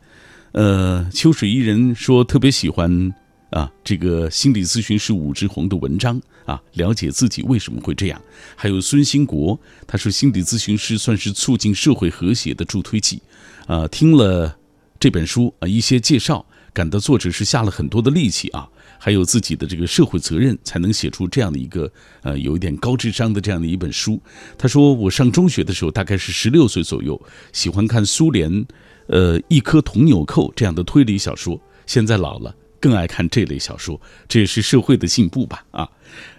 [0.51, 3.13] 呃，秋水伊人说特别喜欢。
[3.49, 8.21] 啊，这个心理咨询师武志红的文章啊，了解自己为什么会这样。
[8.55, 13.21] 还有孙兴国，他说心理咨询师算是促进社会和谐的助推剂。
[13.65, 14.57] 啊，听了
[14.99, 18.67] 这本书啊一些介绍，感到作者是下了很多的力气啊，
[18.99, 21.89] 还有自己的这个社会责任，才能写出这样的一个
[22.23, 24.21] 呃有一点高智商的这样的一本书。
[24.57, 27.21] 他说，我上中学的时候大概是十六岁左右，
[27.53, 28.65] 喜欢看苏联
[29.07, 32.53] 呃一颗铜纽扣这样的推理小说，现在老了。
[32.79, 35.65] 更爱看这类小说，这也是社会的进步吧？
[35.71, 35.89] 啊，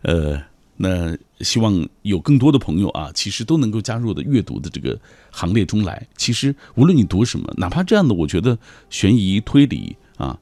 [0.02, 0.40] 呃，
[0.76, 4.98] 那希望有更多的朋友啊，其实都能够加入的阅读的这个
[5.30, 6.06] 行列中来。
[6.16, 10.38] 其实无论你读什么，哪怕这样的，我觉得悬疑推理啊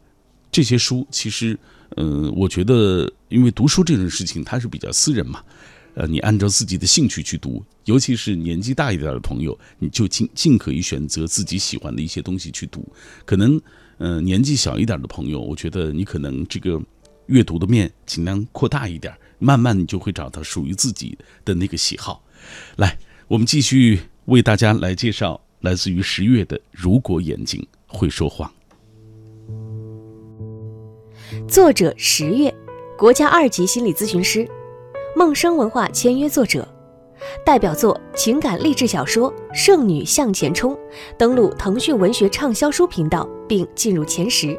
[0.53, 1.59] 这些书，其实，
[1.97, 5.43] 呃，我觉得因为读书这种事情它是比较私人嘛，
[5.95, 12.87] 呃，你按照自己的兴趣去读，尤其是年纪大一点的朋友，你就尽尽可以选择自己喜欢的一些东西去读，
[13.25, 13.61] 可能。
[13.99, 16.81] 嗯，年纪小一点的朋友，我觉得你可能这个
[17.27, 22.23] 阅读的面尽量扩大一点，慢慢你就会找到属于自己的那个喜好。
[22.77, 28.53] 来，我们继续为大家来介绍来自于十月的《如果眼睛会说谎》，
[31.49, 32.55] 作者十月，
[32.99, 34.47] 国家二级心理咨询师，
[35.17, 36.76] 梦生文化签约作者。
[37.45, 40.73] 代表作情感励志小说《剩女向前冲》
[41.17, 44.59] 登陆腾讯文学畅销书频道，并进入前十。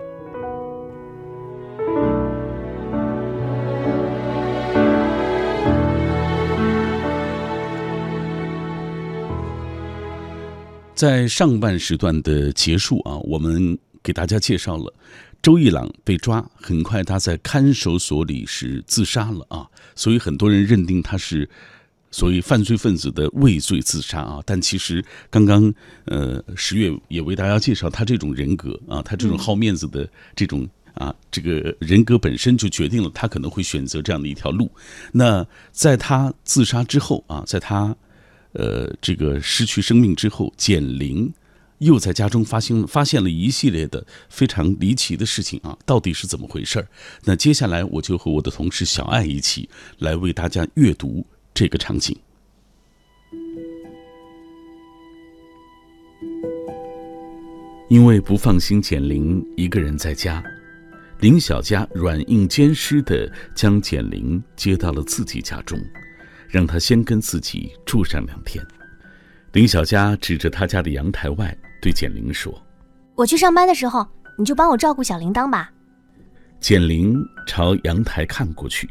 [10.96, 14.92] 在上半时段的结束啊，我们给大家介绍了
[15.42, 21.50] 周一朗被抓，很快他在看守所里是自杀了啊，所以很多人认定他是。
[22.10, 25.74] 所以犯罪分子的畏罪自杀啊，但其实刚刚
[26.06, 34.72] 呃十月也为大家介绍他这种人格啊，他这种好面子的这种啊这个人格本身就决定了他可能会选择这样的一条路。
[35.12, 37.96] 那在他自杀之后啊，在他
[38.54, 41.32] 呃这个失去生命之后，简玲
[41.80, 46.88] 又在家中发现发现了一系列的非常离奇的事情啊，到底是怎么回事儿？
[47.26, 51.26] 那接下来我就和我的同事小爱一起来为大家阅读。
[51.58, 52.16] 这个场景，
[57.90, 60.44] 因为不放心简玲一个人在家，
[61.20, 65.80] 林小佳软硬兼施的将简玲接到了自己家中，
[66.48, 68.64] 让她先跟自己住上两天。
[69.54, 72.54] 林小佳指着他家的阳台外对简玲说
[73.18, 75.72] ：“我去上班的时候，你就帮我照顾小铃铛吧。”
[76.62, 78.88] 简玲朝阳台看过去。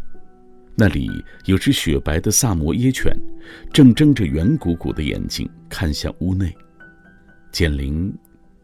[0.78, 1.10] 那里
[1.46, 3.10] 有只雪白的萨摩耶犬，
[3.72, 6.54] 正睁着圆鼓鼓的眼睛看向屋内。
[7.50, 8.14] 简玲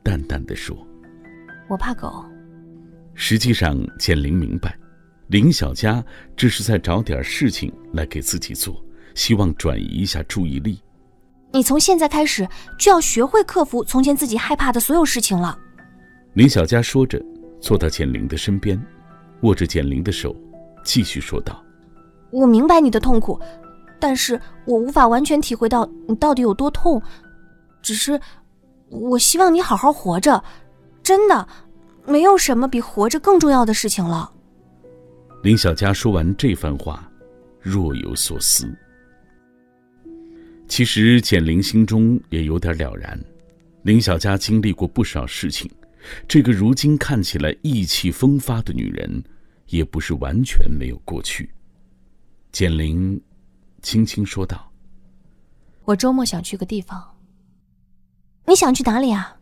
[0.02, 0.76] 淡淡的说
[1.70, 2.22] ：“我怕狗。”
[3.14, 4.76] 实际上，简玲明白，
[5.28, 6.04] 林小佳
[6.36, 10.78] 这是在找点事情来给自己做，希望转移一下注意力。
[11.50, 12.46] 你从现在开始
[12.78, 15.58] 就要学会克服从前自己害怕的所有事情了。
[16.34, 17.22] 林小佳说着，
[17.58, 18.78] 坐到简玲的身边，
[19.42, 20.36] 握着简玲的手，
[20.84, 21.62] 继续说道。
[22.32, 23.38] 我明白你的痛苦，
[24.00, 27.00] 但是我无法完全体会到你到底有多痛。
[27.82, 28.18] 只是，
[28.88, 30.42] 我希望你好好活着，
[31.02, 31.46] 真的，
[32.06, 34.32] 没有什么比活着更重要的事情了。
[35.42, 37.08] 林小佳说完这番话，
[37.60, 38.66] 若有所思。
[40.68, 43.20] 其实简玲心中也有点了然。
[43.82, 45.70] 林小佳经历过不少事情，
[46.26, 49.22] 这个如今看起来意气风发的女人，
[49.66, 51.50] 也不是完全没有过去。
[52.52, 53.18] 简玲
[53.80, 54.70] 轻轻说道
[55.84, 57.02] ：“我周末想去个地方。
[58.46, 59.34] 你想去哪里啊？”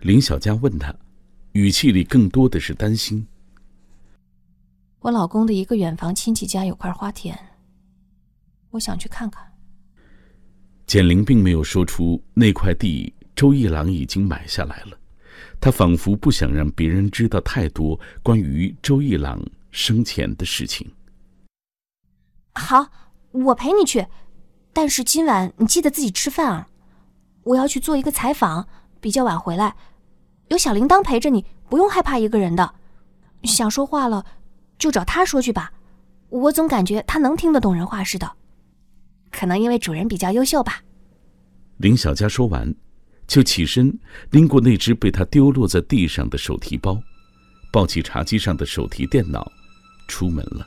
[0.00, 0.94] 林小佳问他，
[1.52, 3.26] 语气里更多的是担心。
[5.00, 7.38] 我老公的一个远房亲戚家有块花田，
[8.70, 9.44] 我想去看看。
[10.86, 14.98] 简玲并没有说出那块地周一郎已经买下来了，
[15.60, 19.38] 他仿佛不想让别人知道太多关于周一郎
[19.70, 20.90] 生前的事情。
[22.58, 22.88] 好，
[23.30, 24.06] 我陪你去，
[24.72, 26.68] 但是今晚你记得自己吃饭啊！
[27.44, 28.66] 我要去做一个采访，
[29.00, 29.76] 比较晚回来，
[30.48, 32.74] 有小铃铛陪着你，不用害怕一个人的。
[33.44, 34.24] 想说话了。
[34.78, 35.72] 就找他说去吧，
[36.28, 38.30] 我总感觉他能听得懂人话似的，
[39.30, 40.82] 可能因为主人比较优秀吧。
[41.78, 42.74] 林小佳说完，
[43.26, 43.98] 就起身
[44.32, 47.00] 拎过那只被他丢落在地上的手提包，
[47.72, 49.50] 抱起茶几上的手提电脑，
[50.08, 50.66] 出门了。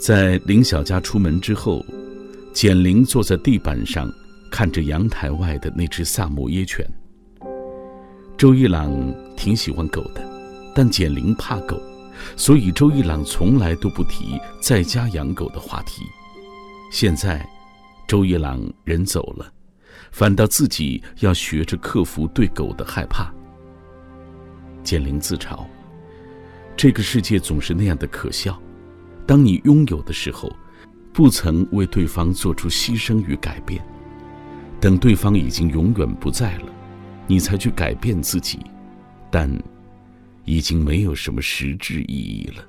[0.00, 1.84] 在林小佳出门之后，
[2.54, 4.10] 简玲坐在地板上，
[4.50, 6.82] 看着阳台外的那只萨摩耶犬。
[8.38, 8.90] 周一朗
[9.36, 10.26] 挺喜欢狗的，
[10.74, 11.78] 但简玲怕狗，
[12.34, 16.02] 所以周一朗从来都不提在家养狗的话题。
[16.90, 17.46] 现在，
[18.08, 19.52] 周一朗人走了，
[20.12, 23.30] 反倒自己要学着克服对狗的害怕。
[24.82, 25.62] 简玲自嘲：
[26.74, 28.58] 这个世界总是那样的可笑，
[29.30, 30.50] 当你拥有的时候，
[31.12, 33.80] 不曾为对方做出牺牲与改变，
[34.80, 36.64] 等对方已经永远不在了。
[37.28, 38.58] 你才去改变自己，
[39.30, 39.48] 但
[40.44, 42.64] 已经没有什么实质意义了。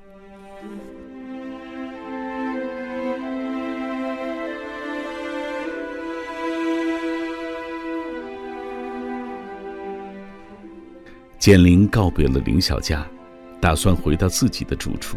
[11.40, 13.04] 简玲告别了林小佳，
[13.60, 15.16] 打算回到自己的住处。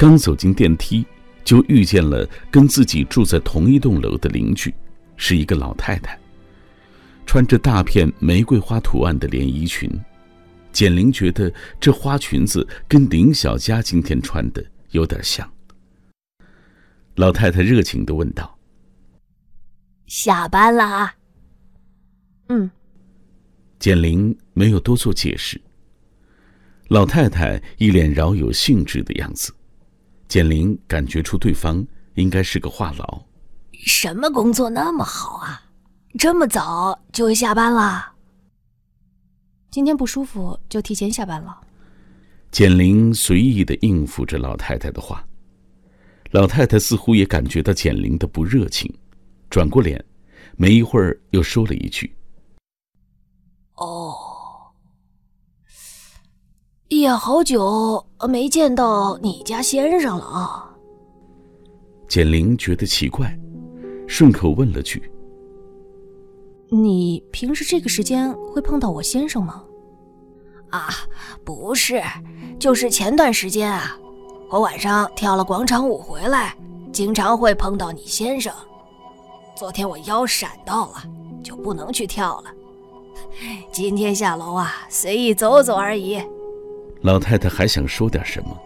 [0.00, 1.04] 刚走进电梯，
[1.44, 4.74] 就遇见了跟自己住在同一栋楼的邻居，
[5.18, 6.18] 是一个老太太。
[7.26, 9.90] 穿着大片玫瑰花图案的连衣裙，
[10.72, 15.46] 简玲觉得这花裙子跟林小佳今天穿的有点像。
[17.16, 18.58] 老太太热情的问道
[20.08, 21.14] ：“下班了啊？”
[22.48, 22.70] 嗯。
[23.78, 25.60] 简玲没有多做解释。
[26.88, 29.52] 老太太一脸饶有兴致的样子，
[30.30, 33.22] 简玲感觉出对方应该是个话痨。
[33.72, 35.60] 什么工作那么好啊？
[36.20, 38.12] 这么早就下班了？
[39.72, 41.60] 今天不舒服，就提前下班了。
[42.52, 45.26] 简玲随意的应付着老太太的话，
[46.30, 48.88] 老太太似乎也感觉到简玲的不热情，
[49.50, 50.04] 转过脸，
[50.56, 52.14] 没一会儿又说了一句
[53.74, 54.14] ：“哦，
[56.90, 60.76] 也好久没见到你家先生了啊。”
[62.08, 63.32] 简玲觉得奇怪，
[64.08, 65.10] 顺口问了句。
[66.68, 69.62] 你平时这个时间会碰到我先生吗？
[70.70, 70.88] 啊，
[71.44, 72.02] 不是，
[72.58, 73.96] 就是前段时间啊，
[74.50, 76.56] 我晚上跳了广场舞回来，
[76.92, 78.52] 经常会碰到你先生。
[79.56, 81.04] 昨天我腰闪到了，
[81.42, 82.50] 就不能去跳了。
[83.70, 86.20] 今天下楼啊，随意走走而已。
[87.02, 88.56] 老太太还想说点什么，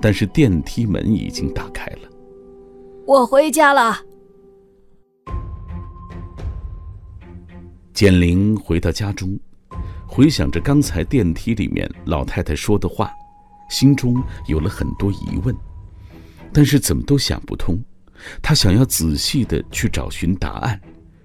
[0.00, 2.08] 但是电梯门已经打开了。
[3.06, 3.98] 我回家了。
[7.92, 9.38] 简玲回到家中，
[10.06, 13.10] 回想着刚才电梯里面老太太说的话，
[13.68, 15.54] 心中有了很多疑问，
[16.52, 17.82] 但是怎么都想不通。
[18.40, 20.80] 她想要仔细的去找寻答案，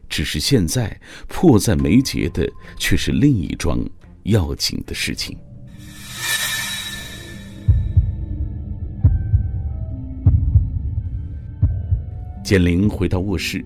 [0.09, 3.79] 只是现在迫在眉睫的却是另一桩
[4.23, 5.37] 要紧的事情。
[12.45, 13.65] 简玲回到卧室。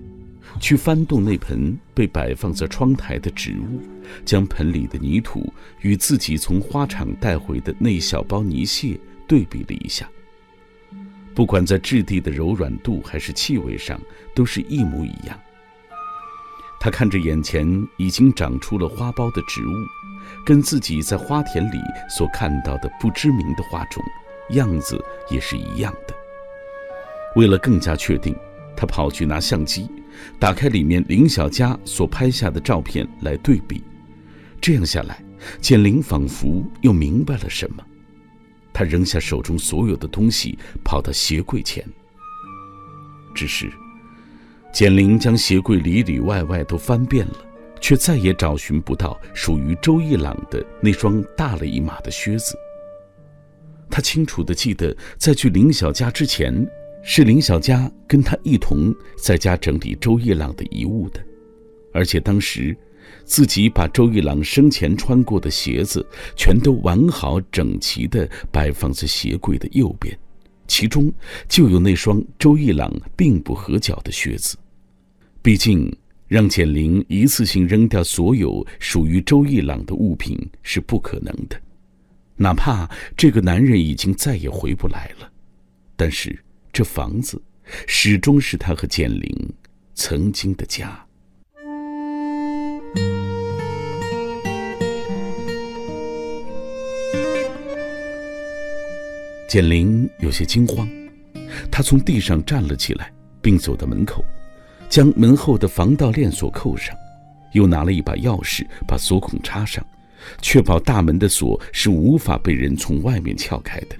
[0.58, 3.80] 去翻动那盆被摆放在窗台的植物，
[4.24, 5.52] 将盆里的泥土
[5.82, 10.08] 与自己从花场带回的那小包泥屑对比了一下。
[11.34, 14.00] 不管在质地的柔软度还是气味上，
[14.34, 15.38] 都是一模一样。
[16.80, 17.68] 他看着眼前
[17.98, 19.72] 已经长出了花苞的植物，
[20.44, 21.78] 跟自己在花田里
[22.08, 24.02] 所看到的不知名的花种，
[24.50, 24.98] 样子
[25.30, 26.14] 也是一样的。
[27.36, 28.34] 为了更加确定，
[28.80, 29.86] 他跑去拿相机。
[30.38, 33.84] 打开里面林小佳所拍下的照片来对比，
[34.58, 35.22] 这样下来，
[35.60, 37.84] 简玲仿佛又明白了什么。
[38.72, 41.86] 她扔下手中所有的东西，跑到鞋柜前。
[43.34, 43.70] 只是，
[44.72, 47.36] 简玲将鞋柜里里外外都翻遍了，
[47.82, 52.56] 却再也找寻不到属于周一朗的那双大了一码的靴子。
[53.90, 56.66] 他清楚地记得，在去林小家之前，
[57.02, 61.20] 是林小佳跟他一同在家整理周一朗的遗物的，
[61.92, 62.76] 而且当时，
[63.24, 70.16] 自己把周一朗生前穿过的鞋子全都完好整齐地摆放在鞋柜的右边，
[70.66, 71.12] 其中
[71.48, 74.56] 就有那双周一朗并不合脚的靴子。
[75.42, 75.90] 毕竟，
[76.28, 81.60] 让简玲一次性扔掉所有属于周一朗的物品是不可能的。
[82.36, 85.30] 哪怕这个男人已经再也回不来了，
[85.96, 86.38] 但是
[86.72, 87.40] 这房子
[87.86, 89.52] 始终是他和简玲
[89.94, 91.04] 曾经的家。
[99.48, 100.88] 简玲有些惊慌，
[101.72, 103.12] 她从地上站了起来，
[103.42, 104.24] 并走到门口，
[104.88, 106.94] 将门后的防盗链锁扣上，
[107.52, 109.84] 又拿了一把钥匙把锁孔插上。
[110.40, 113.96] 确保大门的锁是无法被人从外面撬开的，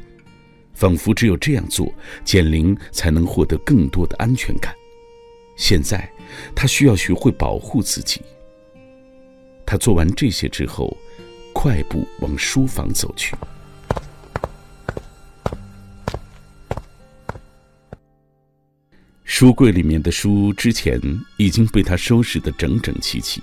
[0.81, 1.93] 仿佛只有这样做，
[2.25, 4.75] 简玲才能获得更多的安全感。
[5.55, 6.11] 现在，
[6.55, 8.23] 她需要学会保护自己。
[9.67, 10.97] 她做完这些之后，
[11.53, 13.37] 快步往书房走去。
[19.23, 20.99] 书柜里面的书之前
[21.37, 23.43] 已经被他收拾得整整齐齐，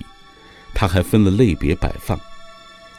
[0.73, 2.19] 他还分了类别摆放。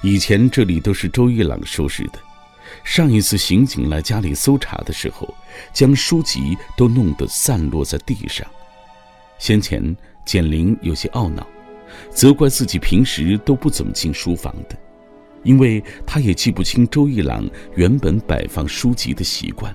[0.01, 2.28] 以前这里都是周一朗收拾的。
[2.85, 5.33] 上一次刑警来家里搜查的时候，
[5.73, 8.47] 将书籍都弄得散落在地上。
[9.39, 11.47] 先前简玲有些懊恼，
[12.11, 14.77] 责怪自己平时都不怎么进书房的，
[15.43, 19.75] 因为他也记不清周一朗原本摆放书籍的习惯。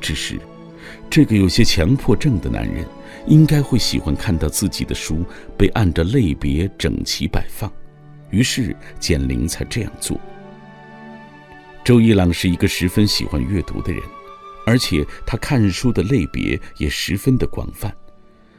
[0.00, 0.38] 只是，
[1.10, 2.86] 这个有些强迫症的男人，
[3.26, 5.24] 应该会喜欢看到自己的书
[5.56, 7.72] 被按着类别整齐摆放。
[8.30, 10.20] 于是简玲才这样做。
[11.88, 14.02] 周一朗是一个十分喜欢阅读的人，
[14.66, 17.90] 而且他看书的类别也十分的广泛，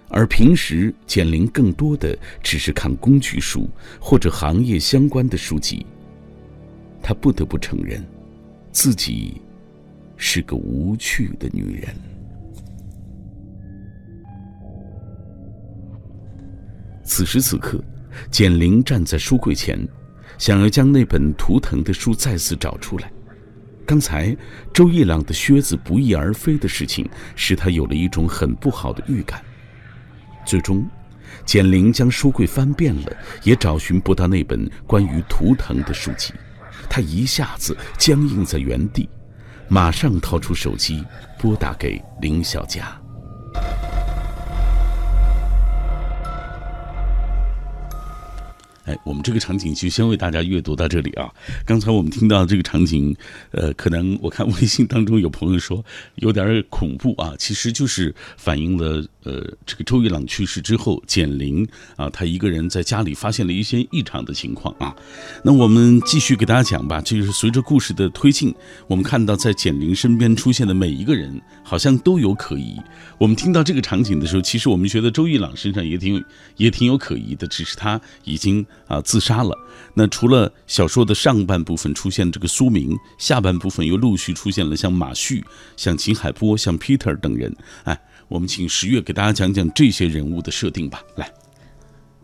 [0.10, 3.70] 而平时简玲更多的只是看工具书
[4.02, 5.86] 或者行业相关的书籍。
[7.04, 8.04] 他不得不承认，
[8.72, 9.40] 自己
[10.18, 11.96] 是个无趣的女人。
[17.04, 17.80] 此时此刻。
[18.32, 19.80] 简玲站在书柜前，
[20.40, 23.12] 想要将那本图腾的书再次找出来。
[23.90, 24.38] 刚才
[24.72, 29.44] 周一朗的靴子不翼而飞的事情，使他有了一种很不好的预感。
[30.46, 30.88] 最终，
[31.44, 36.32] 简玲将书柜翻遍了，也找寻不到那本关于图腾的书籍。
[36.88, 39.10] 他一下子僵硬在原地，
[39.68, 41.04] 马上掏出手机
[41.40, 42.96] 拨打给林小佳。
[48.90, 51.30] 哎，我们这个场景就先为大家阅读到这里啊。
[51.64, 53.16] 刚才我们听到这个场景，
[53.52, 55.86] 呃，可能我看微信当中有朋友说
[56.16, 61.68] 有点恐怖啊，其实就是反映了呃，这个周一朗去世之后，简玲
[61.98, 64.96] 啊，他一个人在家里发现了一些异常的情况啊。
[65.44, 68.52] 那我们继续给大家讲吧，就是随着故事的推进，
[68.88, 72.76] 我们看到在简玲身边出现的每一个人，好像都有可疑。
[73.20, 76.24] 我们听到这个场景的时候，其实我们觉得周一朗身上也挺
[76.58, 78.66] 也挺有可疑的，只是他已经。
[78.88, 79.56] 啊，自杀了。
[79.94, 85.44] 那除了小说的上半部分出现这个苏明，下半部分又陆续出现了像马旭、
[85.76, 87.54] 像秦海波、像 Peter 等人。
[87.84, 91.02] 哎，我们请十月给大家讲讲这些人物的设定吧。
[91.16, 91.32] 来，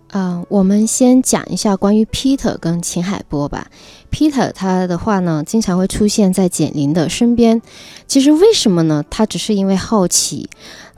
[0.10, 3.68] 嗯，我们先讲一下关于 Peter 跟秦海波吧。
[4.12, 7.62] Peter 他的话呢，经常会出现在简玲的身边。
[8.08, 9.04] 其实为什么呢？
[9.10, 10.50] 他只是因为好奇。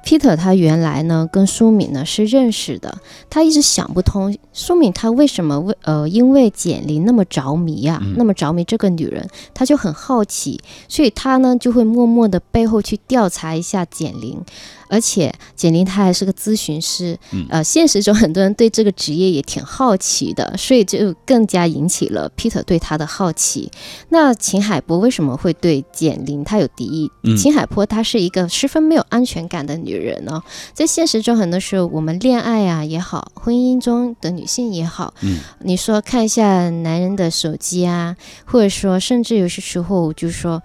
[0.08, 3.00] Peter 他原来呢跟苏敏呢是认识的，
[3.30, 14.42] 他一直想不通苏敏他为什么为呃因为简玲那么着迷呀，那么着迷这个女人，他就很好奇，所以他呢就会默默的背后去调查一下简玲。
[14.90, 17.18] 而且简玲她还是个咨询师，
[17.50, 23.72] 呃，现实中很多人对这个职业也挺好奇的，所以就更加引起了 Peter 对他的好奇。
[24.10, 27.12] 那秦海波为什么会对简玲他有敌意？
[27.38, 30.42] 秦海波她是一个十分没有安全感的女人呢，
[30.74, 38.16] 在现实中很多时候，我们恋爱啊也好，婚姻中的女性也好，嗯，你说看一下男人的手机啊，
[38.46, 40.62] 或者说甚至有些时候就是说，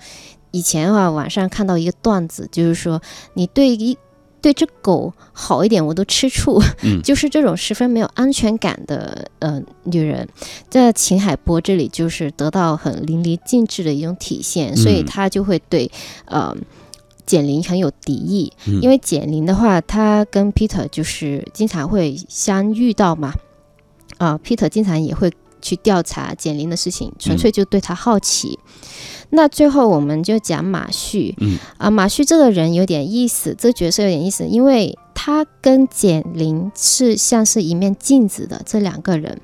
[0.50, 3.00] 以前啊网上看到一个段子，就是说
[3.34, 3.96] 你对一
[4.42, 6.60] 对这狗好一点，我都吃醋。
[6.82, 10.28] 嗯， 就是这种十分没有安全感的呃女人，
[10.68, 15.90] 在秦海波这里就是得到很淋漓尽致的一种体现，所以他就会对
[16.26, 16.54] 呃
[17.24, 18.80] 简玲很有敌意，嗯。
[18.82, 23.32] 因为简玲的话，她跟 Peter 就是经常会相遇到嘛，
[24.18, 28.58] 啊、p e t e r 经常也会去调查简玲的事情，纯粹就对她好奇。
[29.34, 31.58] 那最后我们就讲马旭，嗯。
[31.78, 39.40] 啊，马旭这个人有点意思，这角色有点意思，因为他跟简玲是像是一面镜子的这两个人，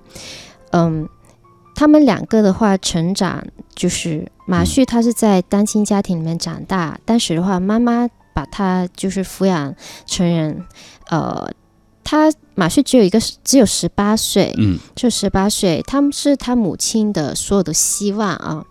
[0.72, 1.08] 嗯，
[1.74, 3.42] 他们两个的话成长
[3.74, 9.74] 就是马旭他是在单亲家庭里面长大，当时的话妈妈把他就是抚养
[10.04, 10.66] 成人，
[11.08, 11.50] 呃，
[12.04, 18.66] 他马旭只有一个只有十八岁，嗯，就十八岁，他们是他母亲的所有的希望啊。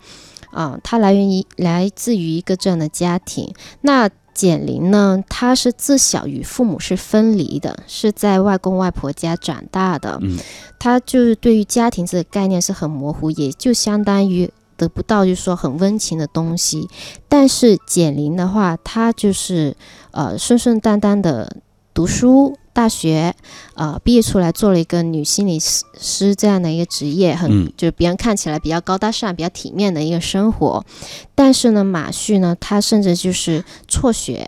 [0.58, 3.53] 啊，它来源于来自于一个这样的家庭。
[3.82, 10.18] 那简玲呢，她是自小与父母是分离的，是在外公外婆家长大的。
[10.24, 10.39] 嗯，
[10.80, 16.88] 她就是对于家庭这个概念是很模糊，也就相当于得不到就是说很温情的东西。
[17.30, 19.78] 但是简玲的话，她就是
[20.10, 21.58] 呃顺顺当当的
[21.93, 22.58] 读书。
[22.78, 23.34] 大学，
[23.73, 30.86] 呃，毕业出来做了一个女心理师这样的一个职业，很、嗯、就别人看起来比较高大上、比较体面的一个生活。
[31.34, 34.47] 但是呢，马旭呢，他甚至就是辍学，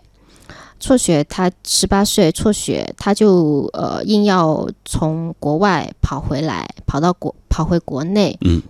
[0.78, 8.62] 辍学，他十八岁辍学，他就呃硬要从国外跑回来，跑到国跑回国内，嗯，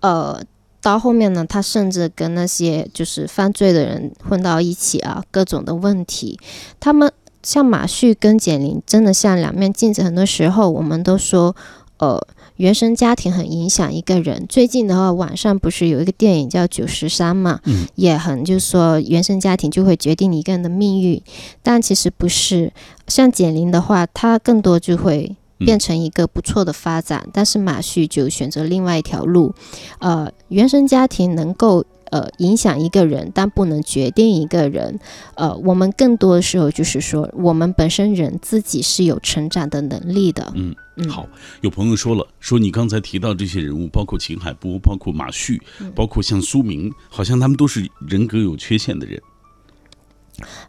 [0.00, 0.42] 呃。
[0.82, 6.40] 到后面呢，他甚至跟那些就是犯罪的人混到一起啊，各种的问题，
[6.80, 7.12] 他们。
[7.42, 11.56] 像马旭跟简玲真的像两面镜子，很多时候我们都说，
[11.98, 12.20] 呃，
[12.56, 14.44] 原生家庭很影响一个人。
[14.48, 21.22] 最近的话，网上不是有一个电影叫《九十三》嘛，嗯，也很就是说原生家庭就会决定你一个人的命运，
[21.62, 22.72] 但其实不是。
[23.06, 29.54] 像简玲的话，她更多就会变成一个不错的发展，但是马旭就选择另外一条路。
[29.98, 31.84] 呃，原生家庭能够。
[32.10, 34.98] 呃，影响一个人，但不能决定一个人。
[35.34, 40.52] 呃，我们更多的时候就是说，我们本身人自己是有成长的能力的。
[40.54, 40.74] 嗯，
[41.08, 41.26] 好，
[41.60, 49.22] 有朋友说了，说你刚才提到这些人物，包括秦海波，包括马旭，嗯包括像苏明，好像他们都是人格有缺陷的人。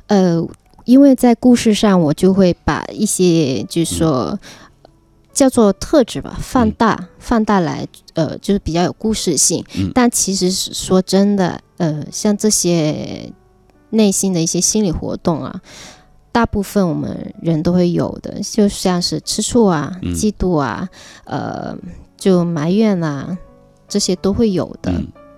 [0.08, 0.48] 呃，
[0.86, 4.40] 因为在故事上，我就会把一些就是说。
[5.34, 9.64] 叫做特质吧，放大，嗯、放大来，呃，就是比较有故事性。
[9.76, 13.32] 嗯、但其实说真的，呃，像这些
[13.92, 15.62] 内心的一些心理活动啊，
[16.32, 20.88] 大部分我们人都会有的，就像是吃醋啊、嗯、嫉妒啊，
[21.26, 21.76] 呃，
[22.18, 23.38] 就埋怨啊，
[23.88, 24.92] 这些都会有的。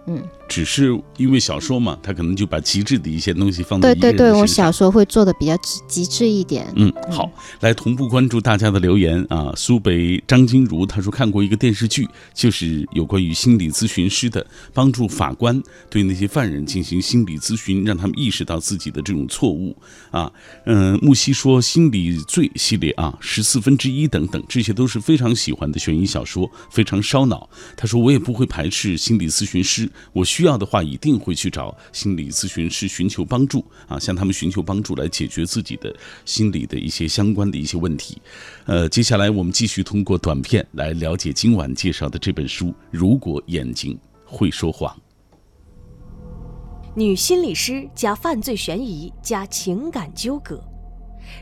[0.07, 0.23] 嗯。
[0.53, 6.71] 嗯只是因为小说嘛，他可能就把极致的一些东西放在对对对，我小说会做的比较极致一点。
[6.75, 7.27] 嗯，好，
[7.61, 9.51] 来同步关注大家的留言啊。
[9.57, 19.75] 苏北张金如他说看过一个电视剧，就是有关于心理咨询师的，帮助法官对那些犯人进行心理咨询，让他们意识到自己的这种错误
[20.11, 20.31] 啊。
[20.67, 27.49] 嗯，木西说心理罪系列啊，十四分之一等等，这些都是非常喜欢的悬疑小说，非常烧脑。
[27.75, 38.21] 他说我也不会排斥心理咨询师，我需需要的话一定会去找心理咨询师寻求帮助啊，向他们寻求帮助来解决自己的心理的一些相关的一些问题。
[38.65, 44.93] 呃，接下来我们继续通过短片来了解今晚介绍的这本书《如果眼睛会说谎》。
[46.93, 50.61] 女心理师加犯罪悬疑加情感纠葛，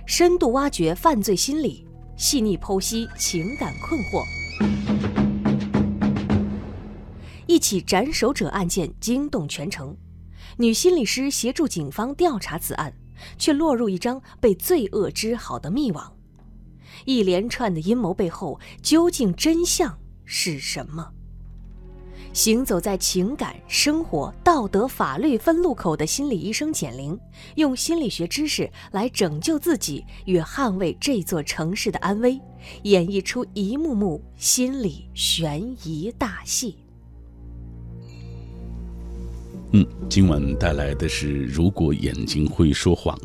[0.06, 5.01] 深度挖掘犯罪心理，细腻剖析情感困惑。
[7.52, 9.94] 一起斩首者案件惊动全城，
[10.56, 12.94] 女心理师协助警方调查此案，
[13.38, 16.16] 却落入一张被罪恶织好的密网。
[17.04, 21.12] 一连串的阴谋背后，究竟真相是什么？
[22.32, 27.20] 行走在情感、生活、道德、法律分路口的心理医生简玲，
[27.56, 32.40] 用心理学知识来拯救自己与捍卫这座城市的安危，
[32.84, 36.81] 演绎出一幕幕心理悬疑大戏。
[39.74, 43.18] 嗯，今晚带来的是《如果眼睛会说谎》。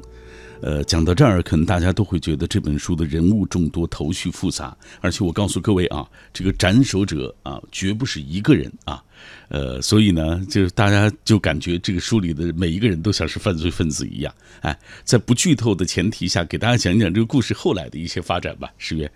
[0.62, 4.74] 呃，讲到这儿，可能大家都会觉得这本书的人物众多，头绪复杂。
[5.00, 9.02] 而且我告诉各位啊，这个斩首者啊，绝不是一个人啊。
[9.48, 14.32] 呃，所以呢，就是大家就感觉这个书里的每一个人都像是犯罪分子一样。
[14.60, 18.70] 哎，在不剧透的前提下，给大家讲一讲这个故事后来的一些发展吧。
[18.78, 19.10] 十月，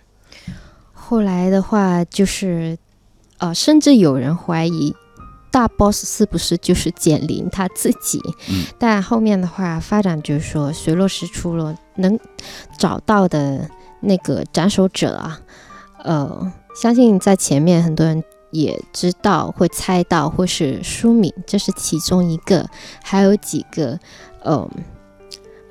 [0.93, 2.76] 后来的话就是，
[3.39, 4.93] 呃，甚至有人怀疑。
[5.51, 8.20] 大 boss 是不是就是简玲他自己？
[8.48, 12.18] 嗯，但后面的话发展就是说水落石出了，能
[12.78, 13.68] 找到的
[14.01, 15.40] 那个斩首者啊，
[16.05, 22.68] 呃，相信在前面很多人也知道会猜到，或是书名，这是其中一个，
[23.03, 23.98] 还有几个，
[24.44, 24.70] 嗯、呃，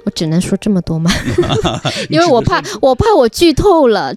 [0.06, 1.12] 我只能说这么多吗？
[2.10, 4.14] 因为我怕我怕我剧透了。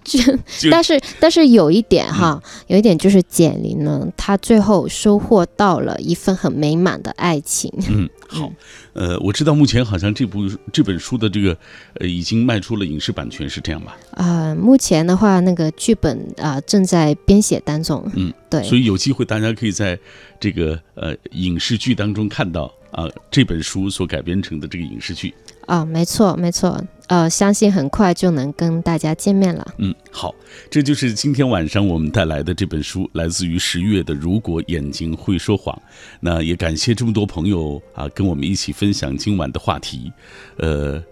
[0.70, 7.72] 但是但是有一点哈，有一点就是简玲呢，她最后收获到了一份很美满的爱情。
[7.88, 8.50] 嗯，好，
[8.92, 11.56] 呃，我知道目前好像这部这本书的这个
[11.94, 13.96] 呃已经卖出了影视版权，是这样吧？
[14.12, 18.08] 啊，目前的话，那个剧本啊正在编写当中。
[18.14, 19.98] 嗯，对，所以有机会大家可以在
[20.40, 25.34] 这个呃影视剧当中看到啊这本书所改编成的这个影视剧。
[25.72, 29.74] 啊，没错，没错，呃，相信很快就能跟大家见面了。
[29.78, 30.34] 嗯，好，
[30.70, 35.74] 这就是今天晚上我们带来的这本书，来自于十月的《如果眼睛会说谎》。
[36.20, 40.12] 那也感谢这么多朋友啊，跟我们一起分享今晚的话题。
[40.58, 41.02] 呃，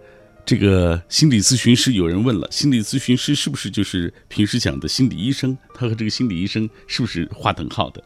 [0.45, 5.57] 这个心理咨询师，有人问了，心理咨询师是不是就是平时讲的心理医生？
[5.75, 8.05] 他和这个心理医生是不是划等号的？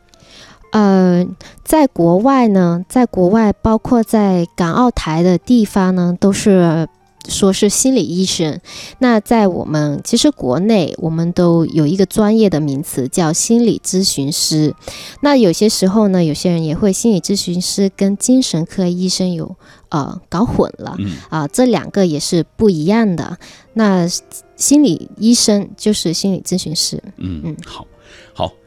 [0.74, 1.24] 呃，
[1.62, 6.88] 在国外呢，在国外，包括在港澳台的地方呢，都是
[7.28, 8.58] 说是心理医生。
[8.98, 14.74] 那在我们其实国内，我们都有一个专业的名词叫心理咨询师。
[15.20, 19.54] 那有些时候呢，有些人也会心理咨询师跟精神科医生有
[19.90, 20.96] 呃搞混了
[21.30, 23.38] 啊，这两个也是不一样的。
[23.74, 24.08] 那
[24.56, 27.00] 心理医生就是心理咨询师。
[27.18, 27.86] 嗯嗯，好，好。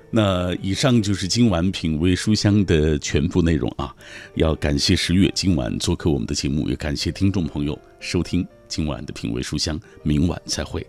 [0.09, 3.93] 那以上就是今晚品味书香的全部内容啊！
[4.35, 10.85] 要感谢十月今晚做客我们的节目，也感谢听众朋友收听今晚的品味书香，明晚再会。